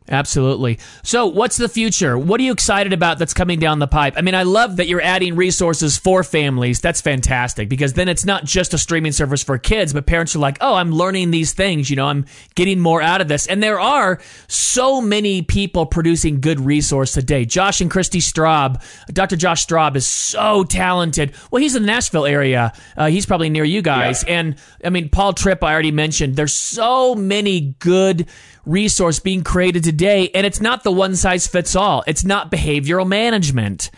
Absolutely. 0.09 0.79
So, 1.01 1.27
what's 1.27 1.55
the 1.55 1.69
future? 1.69 2.17
What 2.17 2.39
are 2.41 2.43
you 2.43 2.51
excited 2.51 2.91
about 2.91 3.19
that's 3.19 3.33
coming 3.33 3.57
down 3.57 3.79
the 3.79 3.87
pipe? 3.87 4.15
I 4.17 4.21
mean, 4.21 4.35
I 4.35 4.43
love 4.43 4.75
that 4.77 4.87
you're 4.87 5.01
adding 5.01 5.35
resources 5.35 5.97
for 5.97 6.23
families. 6.23 6.81
That's 6.81 6.99
fantastic 6.99 7.69
because 7.69 7.93
then 7.93 8.09
it's 8.09 8.25
not 8.25 8.43
just 8.43 8.73
a 8.73 8.77
streaming 8.77 9.13
service 9.13 9.43
for 9.43 9.57
kids, 9.57 9.93
but 9.93 10.05
parents 10.05 10.35
are 10.35 10.39
like, 10.39 10.57
oh, 10.59 10.75
I'm 10.75 10.91
learning 10.91 11.31
these 11.31 11.53
things. 11.53 11.89
You 11.89 11.95
know, 11.95 12.07
I'm 12.07 12.25
getting 12.55 12.79
more 12.79 13.01
out 13.01 13.21
of 13.21 13.29
this. 13.29 13.47
And 13.47 13.63
there 13.63 13.79
are 13.79 14.19
so 14.47 14.99
many 14.99 15.41
people 15.41 15.85
producing 15.85 16.41
good 16.41 16.59
resource 16.59 17.13
today. 17.13 17.45
Josh 17.45 17.79
and 17.79 17.89
Christi 17.89 18.19
Straub, 18.19 18.83
Dr. 19.07 19.37
Josh 19.37 19.65
Straub 19.65 19.95
is 19.95 20.05
so 20.05 20.65
talented. 20.65 21.33
Well, 21.49 21.61
he's 21.61 21.75
in 21.75 21.83
the 21.83 21.87
Nashville 21.87 22.25
area. 22.25 22.73
Uh, 22.97 23.07
he's 23.07 23.25
probably 23.25 23.49
near 23.49 23.63
you 23.63 23.81
guys. 23.81 24.23
Yeah. 24.27 24.39
And 24.39 24.55
I 24.83 24.89
mean, 24.89 25.07
Paul 25.07 25.31
Tripp, 25.31 25.63
I 25.63 25.71
already 25.71 25.91
mentioned. 25.91 26.35
There's 26.35 26.53
so 26.53 27.15
many 27.15 27.75
good 27.79 28.27
resource 28.65 29.19
being 29.19 29.43
created 29.43 29.83
today, 29.83 30.29
and 30.33 30.45
it's 30.45 30.61
not 30.61 30.83
the 30.83 30.91
one 30.91 31.15
size 31.15 31.47
fits 31.47 31.75
all. 31.75 32.03
It's 32.07 32.23
not 32.23 32.51
behavioral 32.51 33.07
management. 33.07 33.91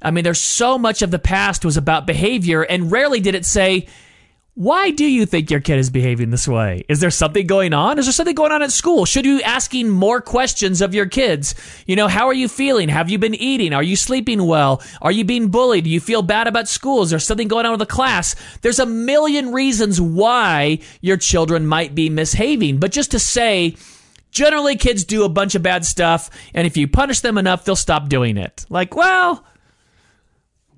I 0.00 0.10
mean, 0.10 0.24
there's 0.24 0.40
so 0.40 0.78
much 0.78 1.02
of 1.02 1.10
the 1.10 1.18
past 1.18 1.64
was 1.64 1.76
about 1.76 2.06
behavior, 2.06 2.62
and 2.62 2.90
rarely 2.90 3.20
did 3.20 3.34
it 3.34 3.46
say, 3.46 3.86
why 4.54 4.90
do 4.90 5.06
you 5.06 5.24
think 5.24 5.50
your 5.50 5.60
kid 5.60 5.78
is 5.78 5.88
behaving 5.88 6.28
this 6.28 6.46
way? 6.46 6.84
Is 6.86 7.00
there 7.00 7.10
something 7.10 7.46
going 7.46 7.72
on? 7.72 7.98
Is 7.98 8.04
there 8.04 8.12
something 8.12 8.34
going 8.34 8.52
on 8.52 8.60
at 8.60 8.70
school? 8.70 9.06
Should 9.06 9.24
you 9.24 9.38
be 9.38 9.44
asking 9.44 9.88
more 9.88 10.20
questions 10.20 10.82
of 10.82 10.94
your 10.94 11.06
kids? 11.06 11.54
You 11.86 11.96
know, 11.96 12.06
how 12.06 12.26
are 12.26 12.34
you 12.34 12.48
feeling? 12.48 12.90
Have 12.90 13.08
you 13.08 13.18
been 13.18 13.34
eating? 13.34 13.72
Are 13.72 13.82
you 13.82 13.96
sleeping 13.96 14.44
well? 14.44 14.82
Are 15.00 15.10
you 15.10 15.24
being 15.24 15.48
bullied? 15.48 15.84
Do 15.84 15.90
you 15.90 16.00
feel 16.00 16.20
bad 16.20 16.48
about 16.48 16.68
school? 16.68 17.00
Is 17.02 17.08
there 17.08 17.18
something 17.18 17.48
going 17.48 17.64
on 17.64 17.72
with 17.72 17.78
the 17.78 17.86
class? 17.86 18.36
There's 18.60 18.78
a 18.78 18.84
million 18.84 19.52
reasons 19.52 20.02
why 20.02 20.80
your 21.00 21.16
children 21.16 21.66
might 21.66 21.94
be 21.94 22.10
misbehaving. 22.10 22.76
But 22.76 22.92
just 22.92 23.12
to 23.12 23.18
say, 23.18 23.76
generally 24.32 24.74
kids 24.74 25.04
do 25.04 25.22
a 25.24 25.28
bunch 25.28 25.54
of 25.54 25.62
bad 25.62 25.84
stuff, 25.84 26.28
and 26.52 26.66
if 26.66 26.76
you 26.76 26.88
punish 26.88 27.20
them 27.20 27.38
enough, 27.38 27.64
they'll 27.64 27.76
stop 27.76 28.08
doing 28.08 28.36
it. 28.36 28.66
Like, 28.68 28.96
well, 28.96 29.44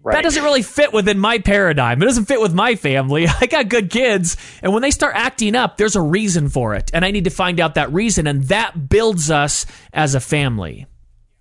right. 0.02 0.12
that 0.12 0.22
doesn't 0.22 0.42
really 0.42 0.62
fit 0.62 0.92
within 0.92 1.18
my 1.18 1.38
paradigm. 1.38 2.02
It 2.02 2.04
doesn't 2.04 2.26
fit 2.26 2.40
with 2.40 2.52
my 2.52 2.74
family. 2.74 3.26
I 3.40 3.46
got 3.46 3.70
good 3.70 3.88
kids, 3.88 4.36
and 4.60 4.74
when 4.74 4.82
they 4.82 4.90
start 4.90 5.14
acting 5.16 5.54
up, 5.54 5.78
there's 5.78 5.96
a 5.96 6.02
reason 6.02 6.50
for 6.50 6.74
it, 6.74 6.90
and 6.92 7.04
I 7.04 7.12
need 7.12 7.24
to 7.24 7.30
find 7.30 7.60
out 7.60 7.76
that 7.76 7.90
reason, 7.94 8.26
and 8.26 8.42
that 8.44 8.90
builds 8.90 9.30
us 9.30 9.64
as 9.94 10.14
a 10.14 10.20
family. 10.20 10.86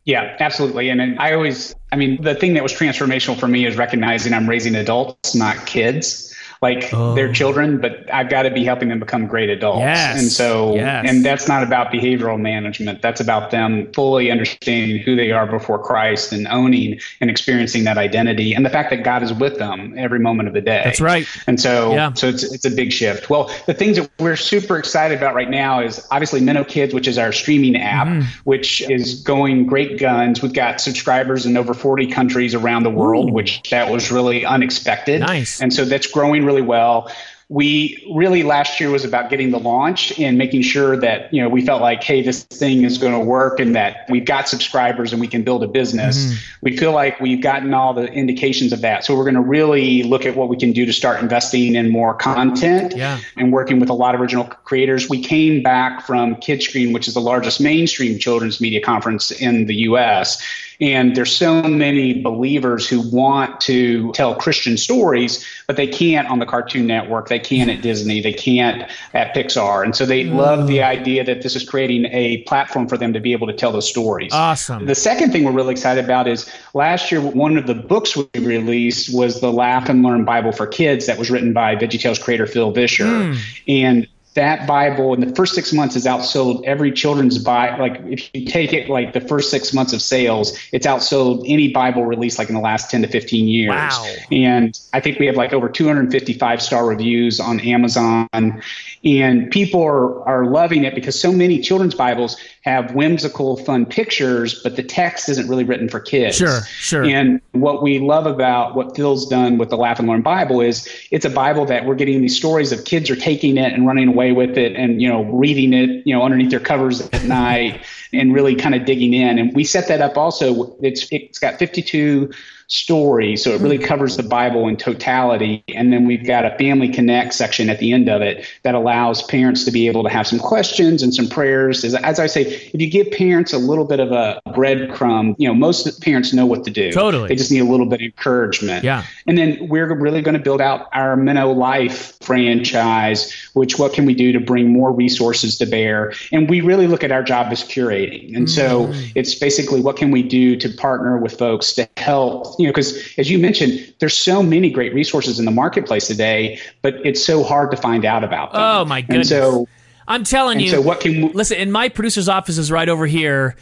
Yeah, 0.06 0.36
absolutely. 0.40 0.90
And, 0.90 1.02
and 1.02 1.18
I 1.18 1.34
always, 1.34 1.74
I 1.92 1.96
mean, 1.96 2.22
the 2.22 2.36
thing 2.36 2.56
that 2.56 2.64
was 2.64 2.74
transformational 2.74 3.40
for 3.40 3.48
me 3.48 3.66
is 3.66 3.78
recognizing 3.78 4.34
I'm 4.34 4.50
raising 4.50 4.76
adults, 4.76 5.34
not 5.34 5.66
kids. 5.66 6.33
Like 6.64 6.90
Oh. 6.94 7.14
their 7.14 7.32
children, 7.32 7.78
but 7.80 8.06
I've 8.14 8.30
got 8.30 8.44
to 8.44 8.50
be 8.50 8.64
helping 8.64 8.88
them 8.90 9.00
become 9.00 9.28
great 9.28 9.50
adults. 9.50 9.80
Yes. 9.82 10.20
And 10.22 10.32
so, 10.32 10.76
Yes. 10.76 11.06
and 11.08 11.24
that's 11.26 11.48
not 11.48 11.62
about 11.62 11.92
behavioral 11.92 12.40
management. 12.40 13.02
That's 13.02 13.20
about 13.20 13.52
them 13.52 13.88
fully 13.94 14.32
understanding 14.32 14.98
who 15.00 15.16
they 15.18 15.32
are 15.32 15.46
before 15.46 15.78
Christ 15.78 16.32
and 16.32 16.48
owning 16.48 17.00
and 17.20 17.30
experiencing 17.30 17.84
that 17.84 17.98
identity 17.98 18.54
and 18.54 18.66
the 18.66 18.70
fact 18.70 18.92
that 18.92 19.04
God 19.04 19.24
is 19.24 19.34
with 19.34 19.58
them 19.60 19.94
every 19.98 20.20
moment 20.20 20.48
of 20.48 20.54
the 20.54 20.62
day. 20.62 20.82
That's 20.86 21.02
right. 21.02 21.28
And 21.48 21.60
so, 21.60 21.94
Yeah. 21.94 22.14
so 22.14 22.30
it's 22.30 22.44
it's 22.44 22.64
a 22.66 22.72
big 22.72 22.94
shift. 22.94 23.30
Well, 23.30 23.52
the 23.66 23.74
things 23.74 23.98
that 23.98 24.10
we're 24.20 24.38
super 24.38 24.78
excited 24.78 25.18
about 25.18 25.36
right 25.36 25.50
now 25.50 25.82
is 25.82 26.02
obviously 26.12 26.40
Minno 26.40 26.64
Kids, 26.66 26.94
which 26.94 27.10
is 27.10 27.18
our 27.18 27.34
streaming 27.34 27.76
app, 27.76 28.08
Mm-hmm. 28.08 28.22
which 28.46 28.82
is 28.90 29.16
going 29.22 29.66
great 29.68 30.00
guns. 30.00 30.42
We've 30.42 30.54
got 30.54 30.80
subscribers 30.80 31.46
in 31.46 31.58
over 31.58 31.74
40 31.74 32.08
countries 32.08 32.56
around 32.56 32.84
the 32.84 32.90
world, 32.90 33.32
which 33.34 33.62
that 33.70 33.92
was 33.92 34.12
really 34.14 34.46
unexpected. 34.46 35.20
Nice. 35.22 35.62
And 35.62 35.74
so 35.74 35.84
that's 35.84 36.08
growing 36.08 36.46
really 36.46 36.53
well. 36.62 37.12
We 37.50 38.04
really 38.12 38.42
last 38.42 38.80
year 38.80 38.90
was 38.90 39.06
about 39.06 39.30
getting 39.30 39.52
the 39.52 39.60
launch 39.60 40.18
and 40.18 40.38
making 40.40 40.64
sure 40.64 40.98
that 40.98 41.32
you 41.32 41.40
know 41.42 41.50
we 41.50 41.64
felt 41.64 41.82
like 41.84 42.02
hey 42.02 42.22
this 42.24 42.44
thing 42.46 42.84
is 42.84 42.98
going 42.98 43.14
to 43.14 43.20
work 43.20 43.60
and 43.60 43.76
that 43.76 44.06
we've 44.10 44.26
got 44.26 44.48
subscribers 44.48 45.12
and 45.12 45.22
we 45.22 45.28
can 45.28 45.44
build 45.44 45.62
a 45.64 45.68
business. 45.68 46.18
Mm-hmm. 46.18 46.36
We 46.62 46.78
feel 46.78 46.94
like 46.94 47.20
we've 47.20 47.42
gotten 47.44 47.74
all 47.74 47.94
the 47.94 48.06
indications 48.12 48.74
of 48.74 48.82
that. 48.82 49.06
So 49.06 49.16
we're 49.16 49.26
going 49.26 49.36
to 49.36 49.42
really 49.42 50.02
look 50.02 50.26
at 50.26 50.36
what 50.36 50.50
we 50.50 50.58
can 50.58 50.72
do 50.72 50.86
to 50.86 50.94
start 50.94 51.22
investing 51.22 51.76
in 51.76 51.92
more 51.92 52.16
content 52.16 52.96
Yeah. 52.96 53.20
and 53.38 53.52
working 53.52 53.80
with 53.80 53.90
a 53.90 53.94
lot 53.94 54.16
of 54.16 54.22
original 54.22 54.46
creators. 54.46 55.08
We 55.10 55.22
came 55.22 55.62
back 55.62 56.08
from 56.08 56.36
Kidscreen, 56.38 56.92
which 56.92 57.08
is 57.08 57.14
the 57.14 57.22
largest 57.22 57.62
mainstream 57.62 58.18
children's 58.18 58.62
media 58.62 58.82
conference 58.82 59.30
in 59.30 59.68
the 59.68 59.76
US. 59.90 60.42
And 60.84 61.16
there's 61.16 61.34
so 61.34 61.64
many 61.64 62.22
believers 62.22 62.86
who 62.86 63.00
want 63.10 63.62
to 63.62 64.12
tell 64.12 64.36
Christian 64.36 64.76
stories, 64.76 65.46
but 65.66 65.78
they 65.78 65.88
can't 65.88 66.28
on 66.30 66.40
the 66.40 66.46
Cartoon 66.46 66.86
Network. 66.86 67.30
They 67.30 67.40
can't 67.40 67.70
at 67.70 67.82
Disney. 67.82 68.20
They 68.20 68.34
can't 68.34 68.92
at 69.14 69.34
Pixar. 69.34 69.86
And 69.86 69.96
so 69.96 70.06
they 70.06 70.26
mm. 70.26 70.36
love 70.36 70.68
the 70.68 70.84
idea 70.84 71.24
that 71.24 71.42
this 71.42 71.56
is 71.56 71.68
creating 71.68 72.08
a 72.12 72.44
platform 72.44 72.90
for 72.90 72.98
them 72.98 73.14
to 73.14 73.22
be 73.22 73.32
able 73.32 73.48
to 73.48 73.54
tell 73.54 73.72
those 73.72 73.90
stories. 73.90 74.34
Awesome. 74.34 74.86
The 74.86 74.96
second 74.96 75.32
thing 75.32 75.46
we're 75.46 75.54
really 75.54 75.72
excited 75.72 76.04
about 76.04 76.28
is 76.28 76.52
last 76.74 77.14
year, 77.14 77.22
one 77.22 77.56
of 77.56 77.66
the 77.66 77.76
books 77.76 78.18
we 78.18 78.28
released 78.36 79.16
was 79.16 79.40
the 79.40 79.54
Laugh 79.54 79.88
and 79.88 80.04
Learn 80.04 80.26
Bible 80.26 80.52
for 80.52 80.68
Kids 80.68 81.06
that 81.06 81.18
was 81.18 81.32
written 81.32 81.54
by 81.54 81.78
VeggieTales 81.78 82.22
creator 82.22 82.46
Phil 82.46 82.72
Vischer. 82.72 83.06
Mm. 83.06 83.38
And 83.70 84.08
that 84.34 84.68
Bible 84.68 85.14
in 85.14 85.20
the 85.20 85.34
first 85.36 85.54
six 85.54 85.72
months 85.72 85.94
has 85.94 86.06
outsold 86.06 86.64
every 86.66 86.92
children's 86.92 87.38
Bible. 87.38 87.80
Like 87.80 88.02
if 88.06 88.30
you 88.34 88.46
take 88.46 88.74
it 88.74 88.90
like 88.90 89.14
the 89.14 89.22
first 89.22 89.52
six 89.52 89.74
months 89.74 89.94
of 89.94 90.02
sales, 90.02 90.58
it's 90.72 90.88
outsold 90.88 91.44
any 91.48 91.72
Bible 91.72 92.06
released 92.06 92.40
like 92.40 92.50
in 92.50 92.56
the 92.56 92.62
last 92.62 92.90
10 92.90 93.04
to 93.04 93.08
15 93.08 93.48
years. 93.48 93.70
Wow. 93.70 94.16
And 94.32 94.80
I 94.94 95.00
think 95.00 95.20
we 95.20 95.28
have 95.28 95.36
like 95.36 95.54
over 95.54 95.70
255 95.70 96.62
star 96.62 96.86
reviews 96.86 97.40
on 97.40 97.60
Amazon. 97.60 98.28
And 98.34 99.52
people 99.52 99.84
are, 99.84 100.28
are 100.28 100.46
loving 100.46 100.84
it 100.84 100.96
because 100.96 101.20
so 101.20 101.32
many 101.32 101.60
children's 101.60 101.96
Bibles 101.96 102.38
have 102.64 102.96
whimsical, 102.96 103.58
fun 103.58 103.86
pictures, 103.86 104.62
but 104.64 104.78
the 104.78 104.84
text 104.84 105.28
isn't 105.28 105.50
really 105.50 105.66
written 105.66 105.90
for 105.90 106.00
kids. 106.00 106.38
Sure, 106.38 106.62
sure. 106.62 107.04
And 107.04 107.42
what 107.52 107.84
we 107.84 108.00
love 108.00 108.26
about 108.26 108.74
what 108.74 108.96
Phil's 108.96 109.28
done 109.28 109.58
with 109.58 109.70
the 109.70 109.76
Laugh 109.76 110.00
and 110.00 110.08
Learn 110.08 110.22
Bible 110.22 110.62
is 110.62 110.88
it's 111.12 111.26
a 111.26 111.30
Bible 111.30 111.66
that 111.66 111.86
we're 111.86 111.96
getting 111.96 112.22
these 112.22 112.38
stories 112.38 112.72
of 112.72 112.86
kids 112.86 113.10
are 113.10 113.18
taking 113.18 113.58
it 113.58 113.74
and 113.74 113.86
running 113.86 114.08
away 114.08 114.32
with 114.32 114.58
it 114.58 114.78
and, 114.78 115.02
you 115.02 115.10
know, 115.10 115.24
reading 115.26 115.74
it, 115.74 116.08
you 116.08 116.16
know, 116.16 116.24
underneath 116.24 116.52
their 116.52 116.62
covers 116.62 117.02
at 117.02 117.24
night 117.26 117.82
and 118.14 118.34
really 118.34 118.56
kind 118.56 118.76
of 118.76 118.86
digging 118.86 119.14
in. 119.14 119.38
And 119.38 119.54
we 119.54 119.66
set 119.66 119.90
that 119.90 120.02
up 120.02 120.18
also. 120.18 120.74
It's, 120.82 121.06
it's 121.12 121.40
got 121.40 121.60
52 121.60 122.32
stories. 122.68 123.44
So 123.44 123.52
it 123.52 123.62
really 123.62 123.78
hmm. 123.78 123.84
covers 123.84 124.18
the 124.18 124.24
Bible 124.24 124.68
in 124.68 124.78
totality. 124.78 125.64
And 125.70 125.92
then 125.92 126.08
we've 126.08 126.26
got 126.26 126.46
a 126.46 126.58
family 126.58 126.90
connect 126.90 127.34
section 127.34 127.70
at 127.70 127.80
the 127.80 127.94
end 127.94 128.10
of 128.10 128.22
it 128.22 128.46
that 128.64 128.76
allows 128.76 129.24
parents 129.24 129.66
to 129.66 129.72
be 129.72 129.88
able 129.88 130.04
to 130.04 130.10
have 130.10 130.28
some 130.28 130.40
questions 130.40 131.04
and 131.04 131.14
some 131.14 131.28
prayers. 131.28 131.84
As, 131.84 131.96
as 131.96 132.20
I 132.20 132.28
say, 132.28 132.44
if 132.44 132.82
you 132.82 132.90
give 132.90 133.12
parents 133.12 133.54
a 133.54 133.58
little 133.58 133.86
bit 133.86 134.00
of 134.00 134.12
a 134.12 134.42
breadcrumb, 134.48 135.36
you 135.38 135.48
know, 135.48 135.54
most 135.54 136.02
parents 136.02 136.34
know 136.34 136.46
what 136.46 136.64
to 136.66 136.72
do. 136.72 136.92
Totally. 136.92 137.28
They 137.28 137.36
just 137.36 137.52
need 137.52 137.60
a 137.60 137.66
little 137.66 137.86
bit 137.86 138.02
of 138.02 138.06
encouragement. 138.06 138.84
Yeah. 138.84 139.04
And 139.28 139.38
then 139.38 139.68
we're 139.68 139.94
really 139.96 140.22
going 140.22 140.38
to 140.38 140.44
build 140.44 140.62
out 140.62 140.88
our 140.94 141.16
Minno 141.16 141.56
Life 141.56 142.18
franchise, 142.22 143.34
which 143.54 143.78
what 143.78 143.94
can 143.94 144.06
we 144.06 144.14
do 144.14 144.32
to 144.32 144.40
bring 144.40 144.72
more 144.72 144.92
resources 144.92 145.58
to 145.58 145.66
bear? 145.66 146.14
And 146.32 146.50
we 146.50 146.62
really 146.62 146.88
look 146.88 147.04
at 147.04 147.12
our 147.12 147.24
job 147.24 147.52
as 147.52 147.64
curating. 147.64 148.36
And 148.36 148.50
so 148.50 148.88
hmm. 148.88 148.94
it's 149.16 149.36
basically 149.36 149.82
what 149.82 149.98
can 149.98 150.12
we 150.12 150.24
do 150.24 150.56
to 150.58 150.70
partner 150.70 151.18
with 151.18 151.38
folks 151.38 151.74
to 151.74 151.88
help, 151.98 152.53
you 152.60 152.68
know, 152.68 152.72
because 152.72 153.14
as 153.18 153.30
you 153.30 153.40
mentioned, 153.40 153.94
there's 154.00 154.18
so 154.18 154.44
many 154.44 154.70
great 154.70 154.94
resources 154.94 155.40
in 155.40 155.46
the 155.46 155.52
marketplace 155.52 156.08
today, 156.08 156.60
but 156.82 156.96
it's 157.06 157.24
so 157.24 157.44
hard 157.44 157.72
to 157.72 157.78
find 157.78 158.06
out 158.06 158.24
about 158.24 158.54
them. 158.54 158.62
Oh, 158.62 158.86
my 158.86 159.02
goodness. 159.02 159.32
And 159.32 159.44
so, 159.44 159.68
I'm 160.08 160.24
telling 160.24 160.60
you. 160.60 160.70
so 160.70 160.82
what 160.82 161.00
can 161.00 161.14
we, 161.14 161.34
Listen, 161.34 161.58
in 161.58 161.72
my 161.72 161.90
producer's 161.90 162.30
office 162.30 162.58
is 162.58 162.72
right 162.72 162.90
over 162.90 163.06
here. 163.06 163.56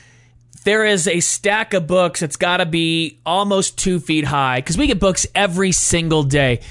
There 0.63 0.85
is 0.85 1.07
a 1.07 1.19
stack 1.21 1.73
of 1.73 1.87
books 1.87 2.19
that's 2.19 2.35
got 2.35 2.57
to 2.57 2.65
be 2.65 3.19
almost 3.25 3.77
two 3.77 3.99
feet 3.99 4.25
high 4.25 4.59
because 4.59 4.77
we 4.77 4.87
get 4.87 4.99
books 4.99 5.25
every 5.33 5.71
single 5.71 6.23
day. 6.23 6.61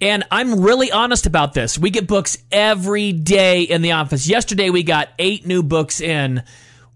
And 0.00 0.24
I'm 0.30 0.60
really 0.60 0.90
honest 0.90 1.26
about 1.26 1.52
this. 1.52 1.78
We 1.78 1.90
get 1.90 2.06
books 2.06 2.38
every 2.50 3.12
day 3.12 3.62
in 3.62 3.82
the 3.82 3.92
office. 3.92 4.26
Yesterday, 4.26 4.70
we 4.70 4.82
got 4.82 5.10
eight 5.18 5.46
new 5.46 5.62
books 5.62 6.00
in. 6.00 6.42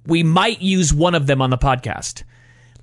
We 0.06 0.22
might 0.22 0.62
use 0.62 0.92
one 0.92 1.14
of 1.14 1.26
them 1.26 1.42
on 1.42 1.50
the 1.50 1.58
podcast. 1.58 2.22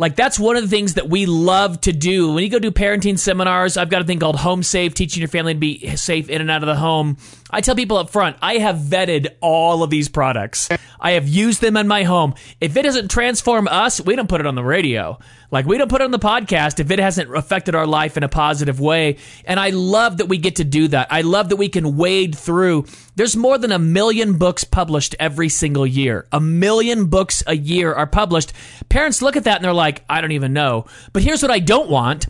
Like 0.01 0.15
that's 0.15 0.39
one 0.39 0.55
of 0.55 0.63
the 0.63 0.67
things 0.67 0.95
that 0.95 1.09
we 1.09 1.27
love 1.27 1.79
to 1.81 1.91
do. 1.91 2.33
When 2.33 2.43
you 2.43 2.49
go 2.49 2.57
do 2.57 2.71
parenting 2.71 3.19
seminars, 3.19 3.77
I've 3.77 3.91
got 3.91 4.01
a 4.01 4.03
thing 4.03 4.17
called 4.17 4.37
Home 4.37 4.63
Safe, 4.63 4.95
teaching 4.95 5.21
your 5.21 5.27
family 5.27 5.53
to 5.53 5.59
be 5.59 5.95
safe 5.95 6.27
in 6.27 6.41
and 6.41 6.49
out 6.49 6.63
of 6.63 6.67
the 6.67 6.75
home. 6.75 7.17
I 7.51 7.61
tell 7.61 7.75
people 7.75 7.97
up 7.97 8.09
front, 8.09 8.37
I 8.41 8.55
have 8.55 8.77
vetted 8.77 9.35
all 9.41 9.83
of 9.83 9.89
these 9.89 10.09
products. 10.09 10.69
I 10.99 11.11
have 11.11 11.27
used 11.27 11.61
them 11.61 11.77
in 11.77 11.87
my 11.87 12.03
home. 12.03 12.35
If 12.59 12.77
it 12.77 12.83
doesn't 12.83 13.11
transform 13.11 13.67
us, 13.67 13.99
we 13.99 14.15
don't 14.15 14.29
put 14.29 14.39
it 14.39 14.47
on 14.47 14.55
the 14.55 14.63
radio. 14.63 15.19
Like 15.51 15.65
we 15.65 15.77
don't 15.77 15.89
put 15.89 16.01
it 16.01 16.05
on 16.05 16.11
the 16.11 16.19
podcast 16.19 16.79
if 16.79 16.91
it 16.91 16.99
hasn't 16.99 17.35
affected 17.35 17.75
our 17.75 17.85
life 17.85 18.15
in 18.15 18.23
a 18.23 18.29
positive 18.29 18.79
way. 18.79 19.17
And 19.43 19.59
I 19.59 19.71
love 19.71 20.17
that 20.17 20.27
we 20.27 20.37
get 20.37 20.57
to 20.57 20.63
do 20.63 20.87
that. 20.89 21.07
I 21.11 21.21
love 21.21 21.49
that 21.49 21.57
we 21.57 21.67
can 21.67 21.97
wade 21.97 22.37
through. 22.37 22.85
There's 23.15 23.35
more 23.35 23.57
than 23.57 23.71
a 23.73 23.79
million 23.79 24.37
books 24.37 24.63
published 24.63 25.15
every 25.19 25.49
single 25.49 25.85
year. 25.85 26.27
A 26.31 26.39
million 26.39 27.07
books 27.07 27.43
a 27.47 27.55
year 27.55 27.93
are 27.93 28.07
published. 28.07 28.53
Parents 28.87 29.21
look 29.21 29.35
at 29.35 29.43
that 29.43 29.57
and 29.57 29.65
they're 29.65 29.73
like, 29.73 30.05
I 30.09 30.21
don't 30.21 30.31
even 30.31 30.53
know. 30.53 30.85
But 31.11 31.23
here's 31.23 31.41
what 31.41 31.51
I 31.51 31.59
don't 31.59 31.89
want. 31.89 32.27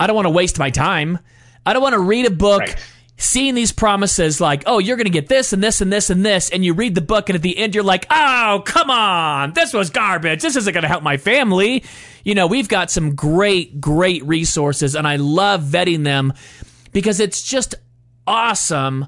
I 0.00 0.08
don't 0.08 0.16
want 0.16 0.26
to 0.26 0.30
waste 0.30 0.58
my 0.58 0.70
time. 0.70 1.20
I 1.64 1.72
don't 1.72 1.82
want 1.82 1.92
to 1.94 2.00
read 2.00 2.26
a 2.26 2.30
book 2.30 2.60
Right. 2.60 2.76
Seeing 3.16 3.54
these 3.54 3.70
promises 3.70 4.40
like, 4.40 4.64
oh, 4.66 4.78
you're 4.78 4.96
going 4.96 5.06
to 5.06 5.10
get 5.10 5.28
this 5.28 5.52
and 5.52 5.62
this 5.62 5.80
and 5.80 5.92
this 5.92 6.10
and 6.10 6.26
this, 6.26 6.50
and 6.50 6.64
you 6.64 6.74
read 6.74 6.94
the 6.94 7.00
book, 7.00 7.28
and 7.28 7.36
at 7.36 7.42
the 7.42 7.56
end, 7.56 7.74
you're 7.74 7.84
like, 7.84 8.06
oh, 8.10 8.62
come 8.66 8.90
on, 8.90 9.52
this 9.52 9.72
was 9.72 9.90
garbage. 9.90 10.42
This 10.42 10.56
isn't 10.56 10.72
going 10.72 10.82
to 10.82 10.88
help 10.88 11.02
my 11.02 11.16
family. 11.16 11.84
You 12.24 12.34
know, 12.34 12.48
we've 12.48 12.68
got 12.68 12.90
some 12.90 13.14
great, 13.14 13.80
great 13.80 14.24
resources, 14.24 14.96
and 14.96 15.06
I 15.06 15.16
love 15.16 15.62
vetting 15.62 16.02
them 16.02 16.32
because 16.92 17.20
it's 17.20 17.40
just 17.40 17.76
awesome 18.26 19.06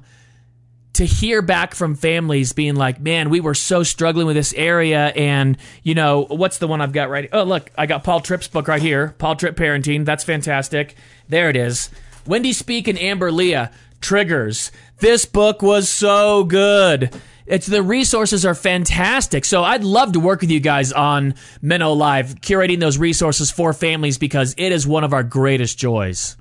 to 0.93 1.05
hear 1.05 1.43
back 1.43 1.75
from 1.75 1.93
families 1.93 2.53
being 2.53 2.75
like, 2.75 2.99
man, 2.99 3.29
we 3.29 3.39
were 3.39 3.53
so 3.53 3.83
struggling 3.83 4.25
with 4.25 4.35
this 4.35 4.51
area. 4.53 5.07
And, 5.15 5.57
you 5.83 5.93
know, 5.93 6.25
what's 6.27 6.57
the 6.57 6.67
one 6.67 6.81
I've 6.81 6.91
got 6.91 7.09
right? 7.09 7.29
Oh, 7.31 7.43
look, 7.43 7.71
I 7.77 7.85
got 7.85 8.03
Paul 8.03 8.19
Tripp's 8.19 8.47
book 8.47 8.67
right 8.67 8.81
here 8.81 9.13
Paul 9.19 9.35
Tripp 9.35 9.55
Parenting. 9.55 10.05
That's 10.05 10.23
fantastic. 10.23 10.95
There 11.27 11.49
it 11.51 11.55
is. 11.55 11.91
Wendy 12.25 12.51
Speake 12.51 12.87
and 12.87 12.97
Amber 12.97 13.31
Lia, 13.31 13.71
Triggers. 14.01 14.71
This 14.99 15.25
book 15.25 15.61
was 15.61 15.89
so 15.89 16.43
good. 16.43 17.13
It's 17.45 17.65
the 17.65 17.81
resources 17.81 18.45
are 18.45 18.55
fantastic. 18.55 19.45
So 19.45 19.63
I'd 19.63 19.83
love 19.83 20.11
to 20.13 20.19
work 20.19 20.41
with 20.41 20.51
you 20.51 20.59
guys 20.59 20.91
on 20.91 21.35
Minno 21.63 21.95
Live, 21.95 22.35
curating 22.35 22.79
those 22.79 22.97
resources 22.97 23.49
for 23.49 23.71
families 23.71 24.17
because 24.17 24.53
it 24.57 24.71
is 24.71 24.85
one 24.85 25.05
of 25.05 25.13
our 25.13 25.23
greatest 25.23 25.77
joys. 25.77 26.35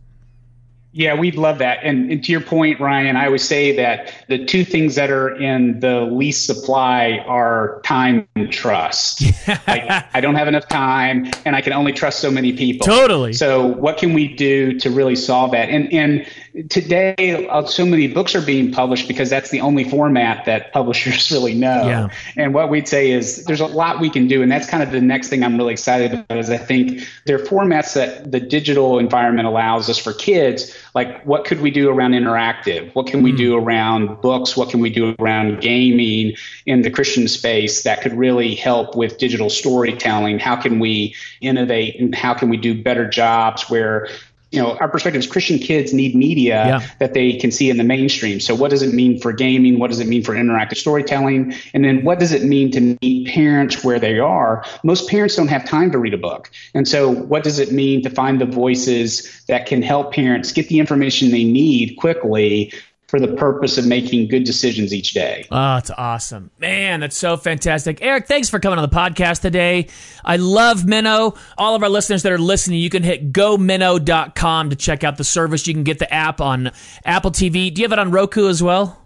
Yeah, 0.96 1.14
we'd 1.14 1.34
love 1.34 1.58
that. 1.58 1.80
And, 1.82 2.10
and 2.10 2.24
to 2.24 2.32
your 2.32 2.40
point, 2.40 2.80
Ryan, 2.80 3.16
I 3.16 3.26
always 3.26 3.46
say 3.46 3.76
that 3.76 4.14
the 4.28 4.46
two 4.46 4.64
things 4.64 4.94
that 4.94 5.10
are 5.10 5.36
in 5.36 5.78
the 5.80 6.00
least 6.00 6.46
supply 6.46 7.22
are 7.26 7.82
time 7.84 8.26
and 8.34 8.50
trust. 8.50 9.22
like, 9.46 9.84
I 10.14 10.22
don't 10.22 10.36
have 10.36 10.48
enough 10.48 10.66
time, 10.68 11.30
and 11.44 11.54
I 11.54 11.60
can 11.60 11.74
only 11.74 11.92
trust 11.92 12.20
so 12.20 12.30
many 12.30 12.54
people. 12.54 12.86
Totally. 12.86 13.34
So, 13.34 13.66
what 13.66 13.98
can 13.98 14.14
we 14.14 14.26
do 14.26 14.78
to 14.78 14.88
really 14.88 15.16
solve 15.16 15.50
that? 15.50 15.68
And 15.68 15.92
and 15.92 16.26
today, 16.70 17.46
uh, 17.48 17.66
so 17.66 17.84
many 17.84 18.06
books 18.06 18.34
are 18.34 18.40
being 18.40 18.72
published 18.72 19.08
because 19.08 19.28
that's 19.28 19.50
the 19.50 19.60
only 19.60 19.84
format 19.84 20.44
that 20.46 20.72
publishers 20.72 21.30
really 21.30 21.54
know. 21.54 21.86
Yeah. 21.86 22.08
And 22.36 22.54
what 22.54 22.70
we'd 22.70 22.88
say 22.88 23.10
is 23.10 23.44
there's 23.44 23.60
a 23.60 23.66
lot 23.66 24.00
we 24.00 24.10
can 24.10 24.26
do, 24.26 24.42
and 24.42 24.50
that's 24.50 24.68
kind 24.68 24.82
of 24.82 24.90
the 24.90 25.00
next 25.00 25.28
thing 25.28 25.42
I'm 25.42 25.56
really 25.56 25.72
excited 25.72 26.12
about. 26.12 26.38
Is 26.38 26.50
I 26.50 26.56
think 26.56 27.06
there 27.26 27.36
are 27.36 27.44
formats 27.44 27.94
that 27.94 28.30
the 28.30 28.40
digital 28.40 28.98
environment 28.98 29.46
allows 29.46 29.90
us 29.90 29.98
for 29.98 30.12
kids. 30.12 30.76
Like, 30.94 31.22
what 31.24 31.44
could 31.44 31.60
we 31.60 31.70
do 31.70 31.90
around 31.90 32.12
interactive? 32.12 32.94
What 32.94 33.06
can 33.06 33.22
we 33.22 33.32
do 33.32 33.56
around 33.56 34.20
books? 34.22 34.56
What 34.56 34.70
can 34.70 34.80
we 34.80 34.90
do 34.90 35.14
around 35.18 35.60
gaming 35.60 36.36
in 36.64 36.82
the 36.82 36.90
Christian 36.90 37.28
space 37.28 37.82
that 37.82 38.00
could 38.00 38.14
really 38.14 38.54
help 38.54 38.96
with 38.96 39.18
digital 39.18 39.50
storytelling? 39.50 40.38
How 40.38 40.56
can 40.56 40.78
we 40.78 41.14
innovate 41.40 42.00
and 42.00 42.14
how 42.14 42.32
can 42.32 42.48
we 42.48 42.56
do 42.56 42.82
better 42.82 43.06
jobs 43.08 43.68
where 43.68 44.08
you 44.52 44.62
know, 44.62 44.76
our 44.78 44.88
perspective 44.88 45.18
is 45.18 45.26
Christian 45.26 45.59
kids 45.59 45.92
need 45.92 46.14
media 46.14 46.54
Yeah. 46.66 46.87
that 47.00 47.14
they 47.14 47.32
can 47.32 47.50
see 47.50 47.68
in 47.68 47.78
the 47.78 47.85
mainstream. 47.85 48.38
So, 48.38 48.54
what 48.54 48.70
does 48.70 48.82
it 48.82 48.94
mean 48.94 49.18
for 49.20 49.32
gaming? 49.32 49.78
What 49.78 49.90
does 49.90 49.98
it 49.98 50.06
mean 50.06 50.22
for 50.22 50.35
interactive 50.35 50.76
storytelling? 50.76 51.52
And 51.74 51.85
then, 51.85 52.04
what 52.04 52.20
does 52.20 52.32
it 52.32 52.44
mean 52.44 52.70
to 52.72 52.96
meet 53.02 53.26
parents 53.28 53.82
where 53.82 53.98
they 53.98 54.18
are? 54.18 54.64
Most 54.85 55.09
parents 55.09 55.35
don't 55.35 55.48
have 55.48 55.64
time 55.64 55.90
to 55.90 55.98
read 55.98 56.14
a 56.14 56.18
book. 56.18 56.50
And 56.74 56.87
so, 56.87 57.11
what 57.11 57.42
does 57.42 57.59
it 57.59 57.72
mean 57.72 58.02
to 58.04 58.11
find 58.11 58.40
the 58.40 58.46
voices 58.46 59.42
that 59.48 59.66
can 59.66 59.82
help 59.82 60.12
parents 60.12 60.52
get 60.52 60.68
the 60.68 60.78
information 60.78 61.30
they 61.30 61.44
need 61.44 61.96
quickly 61.96 62.72
for 63.08 63.20
the 63.20 63.28
purpose 63.28 63.78
of 63.78 63.86
making 63.86 64.28
good 64.28 64.44
decisions 64.44 64.92
each 64.92 65.12
day? 65.12 65.46
Ah, 65.50 65.74
oh, 65.74 65.78
it's 65.78 65.90
awesome. 65.90 66.50
Man, 66.58 67.00
that's 67.00 67.16
so 67.16 67.36
fantastic. 67.36 68.02
Eric, 68.02 68.26
thanks 68.26 68.48
for 68.48 68.58
coming 68.58 68.78
on 68.78 68.88
the 68.88 68.94
podcast 68.94 69.42
today. 69.42 69.88
I 70.24 70.36
love 70.36 70.82
Minno. 70.82 71.38
All 71.56 71.74
of 71.74 71.82
our 71.82 71.88
listeners 71.88 72.22
that 72.24 72.32
are 72.32 72.38
listening, 72.38 72.80
you 72.80 72.90
can 72.90 73.02
hit 73.02 73.32
gominno.com 73.32 74.70
to 74.70 74.76
check 74.76 75.04
out 75.04 75.16
the 75.16 75.24
service. 75.24 75.66
You 75.66 75.74
can 75.74 75.84
get 75.84 75.98
the 75.98 76.12
app 76.12 76.40
on 76.40 76.72
Apple 77.04 77.30
TV. 77.30 77.72
Do 77.72 77.80
you 77.80 77.84
have 77.84 77.92
it 77.92 77.98
on 77.98 78.10
Roku 78.10 78.48
as 78.48 78.62
well? 78.62 79.05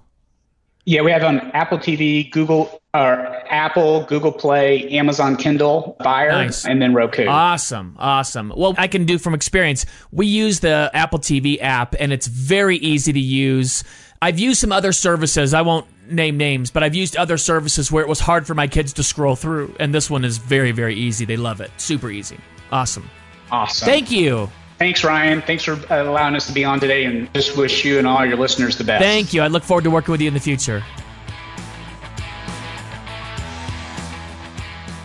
Yeah, 0.87 1.03
we 1.03 1.11
have 1.12 1.23
on 1.23 1.38
Apple 1.53 1.79
TV, 1.79 2.31
Google, 2.31 2.81
or 2.95 3.27
Apple, 3.53 4.05
Google 4.07 4.33
Play, 4.33 4.88
Amazon 4.90 5.37
Kindle, 5.37 5.97
Fire, 6.03 6.31
Nice. 6.31 6.64
and 6.64 6.81
then 6.81 6.95
Roku. 6.95 7.27
Awesome, 7.27 7.97
awesome. 7.99 8.53
Well, 8.57 8.75
I 8.79 8.88
can 8.88 9.05
do 9.05 9.19
from 9.19 9.35
experience. 9.35 9.85
We 10.11 10.27
use 10.27 10.61
the 10.61 10.90
Apple 10.95 11.19
TV 11.19 11.61
app, 11.61 11.95
and 12.01 12.12
it's 12.12 12.27
very 12.27 12.79
easy 12.79 13.12
to 13.12 13.21
use. 13.21 13.85
I've 14.23 14.38
used 14.38 14.61
some 14.61 14.73
other 14.73 14.93
services. 14.93 15.55
I 15.55 15.62
won't 15.62 15.87
name 16.11 16.37
names, 16.37 16.71
but 16.71 16.83
I've 16.83 16.95
used 16.95 17.16
other 17.16 17.37
services 17.37 17.93
where 17.93 18.03
it 18.03 18.09
was 18.09 18.21
hard 18.21 18.47
for 18.47 18.55
my 18.55 18.66
kids 18.66 18.93
to 18.95 19.03
scroll 19.03 19.37
through, 19.37 19.75
and 19.79 19.95
this 19.95 20.11
one 20.11 20.25
is 20.25 20.38
very, 20.38 20.73
very 20.73 20.95
easy. 20.95 21.25
They 21.25 21.37
love 21.37 21.61
it. 21.61 21.71
Super 21.77 22.11
easy. 22.11 22.38
Awesome. 22.73 23.09
awesome. 23.53 23.87
Thank 23.87 24.11
you. 24.11 24.51
Thanks, 24.81 25.05
Ryan. 25.05 25.43
Thanks 25.43 25.62
for 25.64 25.73
uh, 25.93 26.05
allowing 26.05 26.35
us 26.35 26.47
to 26.47 26.55
be 26.55 26.64
on 26.64 26.81
today, 26.81 27.05
and 27.05 27.33
just 27.35 27.55
wish 27.55 27.85
you 27.85 27.99
and 27.99 28.07
all 28.07 28.25
your 28.25 28.38
listeners 28.38 28.79
the 28.79 28.85
best. 28.85 29.03
Thank 29.03 29.35
you. 29.35 29.43
I 29.43 29.49
look 29.49 29.62
forward 29.62 29.85
to 29.85 29.90
working 29.90 30.11
with 30.11 30.23
you 30.23 30.29
in 30.29 30.33
the 30.33 30.40
future. 30.40 30.83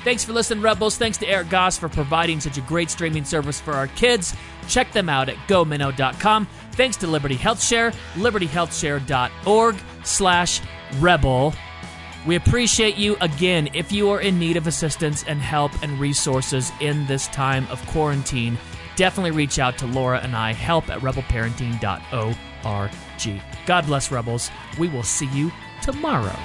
Thanks 0.06 0.24
for 0.24 0.32
listening, 0.32 0.64
Rebels. 0.64 0.98
Thanks 0.98 1.18
to 1.18 1.28
Eric 1.28 1.50
Goss 1.50 1.78
for 1.78 1.90
providing 1.90 2.40
such 2.40 2.58
a 2.58 2.62
great 2.62 2.90
streaming 2.90 3.26
service 3.26 3.60
for 3.60 3.74
our 3.74 3.88
kids. 3.88 4.34
Check 4.70 4.94
them 4.94 5.10
out 5.10 5.28
at 5.28 5.36
gominno.com. 5.50 6.48
Thanks 6.72 6.96
to 6.98 7.08
Liberty 7.08 7.36
Health 7.36 7.62
Share, 7.62 7.92
libertyhealthshare.org 8.14 9.76
slash 10.06 10.62
rebel. 11.00 11.54
We 12.26 12.38
appreciate 12.38 12.96
you 12.96 13.18
again. 13.20 13.70
If 13.74 13.92
you 13.92 14.10
are 14.12 14.22
in 14.22 14.40
need 14.40 14.56
of 14.56 14.68
assistance 14.68 15.26
and 15.28 15.42
help 15.42 15.74
and 15.84 16.00
resources 16.00 16.72
in 16.80 17.06
this 17.08 17.28
time 17.28 17.68
of 17.70 17.86
quarantine, 17.88 18.58
definitely 18.96 19.32
reach 19.32 19.60
out 19.60 19.78
to 19.80 19.88
Laura 19.88 20.20
and 20.20 20.36
I, 20.36 20.54
help 20.54 20.90
at 20.90 21.00
rebelparenting.org. 21.00 22.92
God 23.66 23.86
bless, 23.86 24.12
Rebels. 24.12 24.50
We 24.78 24.88
will 24.90 25.04
see 25.04 25.28
you 25.28 25.52
tomorrow. 25.82 26.38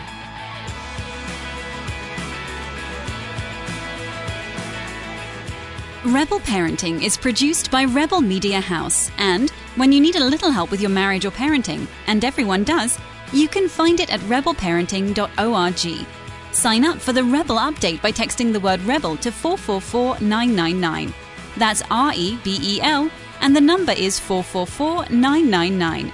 Rebel 6.04 6.40
Parenting 6.40 7.02
is 7.02 7.18
produced 7.18 7.70
by 7.70 7.84
Rebel 7.84 8.22
Media 8.22 8.58
House, 8.58 9.10
and 9.18 9.50
when 9.76 9.92
you 9.92 10.00
need 10.00 10.16
a 10.16 10.24
little 10.24 10.50
help 10.50 10.70
with 10.70 10.80
your 10.80 10.88
marriage 10.88 11.26
or 11.26 11.30
parenting, 11.30 11.86
and 12.06 12.24
everyone 12.24 12.64
does, 12.64 12.98
you 13.34 13.48
can 13.48 13.68
find 13.68 14.00
it 14.00 14.10
at 14.10 14.20
rebelparenting.org. 14.20 16.06
Sign 16.52 16.84
up 16.86 16.98
for 16.98 17.12
the 17.12 17.22
Rebel 17.22 17.56
update 17.56 18.00
by 18.00 18.12
texting 18.12 18.50
the 18.50 18.60
word 18.60 18.80
Rebel 18.82 19.18
to 19.18 19.30
444999. 19.30 21.12
That's 21.56 21.82
R 21.90 22.12
E 22.14 22.38
B 22.42 22.58
E 22.62 22.80
L, 22.82 23.10
and 23.40 23.54
the 23.54 23.60
number 23.60 23.92
is 23.92 24.18
444999. 24.18 26.12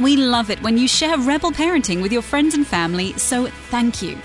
We 0.00 0.16
love 0.16 0.50
it 0.50 0.62
when 0.62 0.76
you 0.76 0.86
share 0.86 1.18
Rebel 1.18 1.52
Parenting 1.52 2.02
with 2.02 2.12
your 2.12 2.22
friends 2.22 2.54
and 2.54 2.66
family, 2.66 3.12
so 3.14 3.46
thank 3.70 4.02
you. 4.02 4.18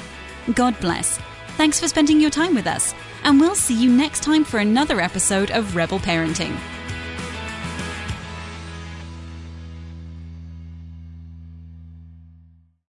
God 0.53 0.77
bless. 0.79 1.17
Thanks 1.55 1.79
for 1.79 1.87
spending 1.87 2.19
your 2.19 2.29
time 2.29 2.55
with 2.55 2.67
us, 2.67 2.93
and 3.23 3.39
we'll 3.39 3.55
see 3.55 3.75
you 3.81 3.89
next 3.89 4.23
time 4.23 4.43
for 4.43 4.59
another 4.59 4.99
episode 4.99 5.51
of 5.51 5.75
Rebel 5.75 5.99
Parenting. 5.99 6.57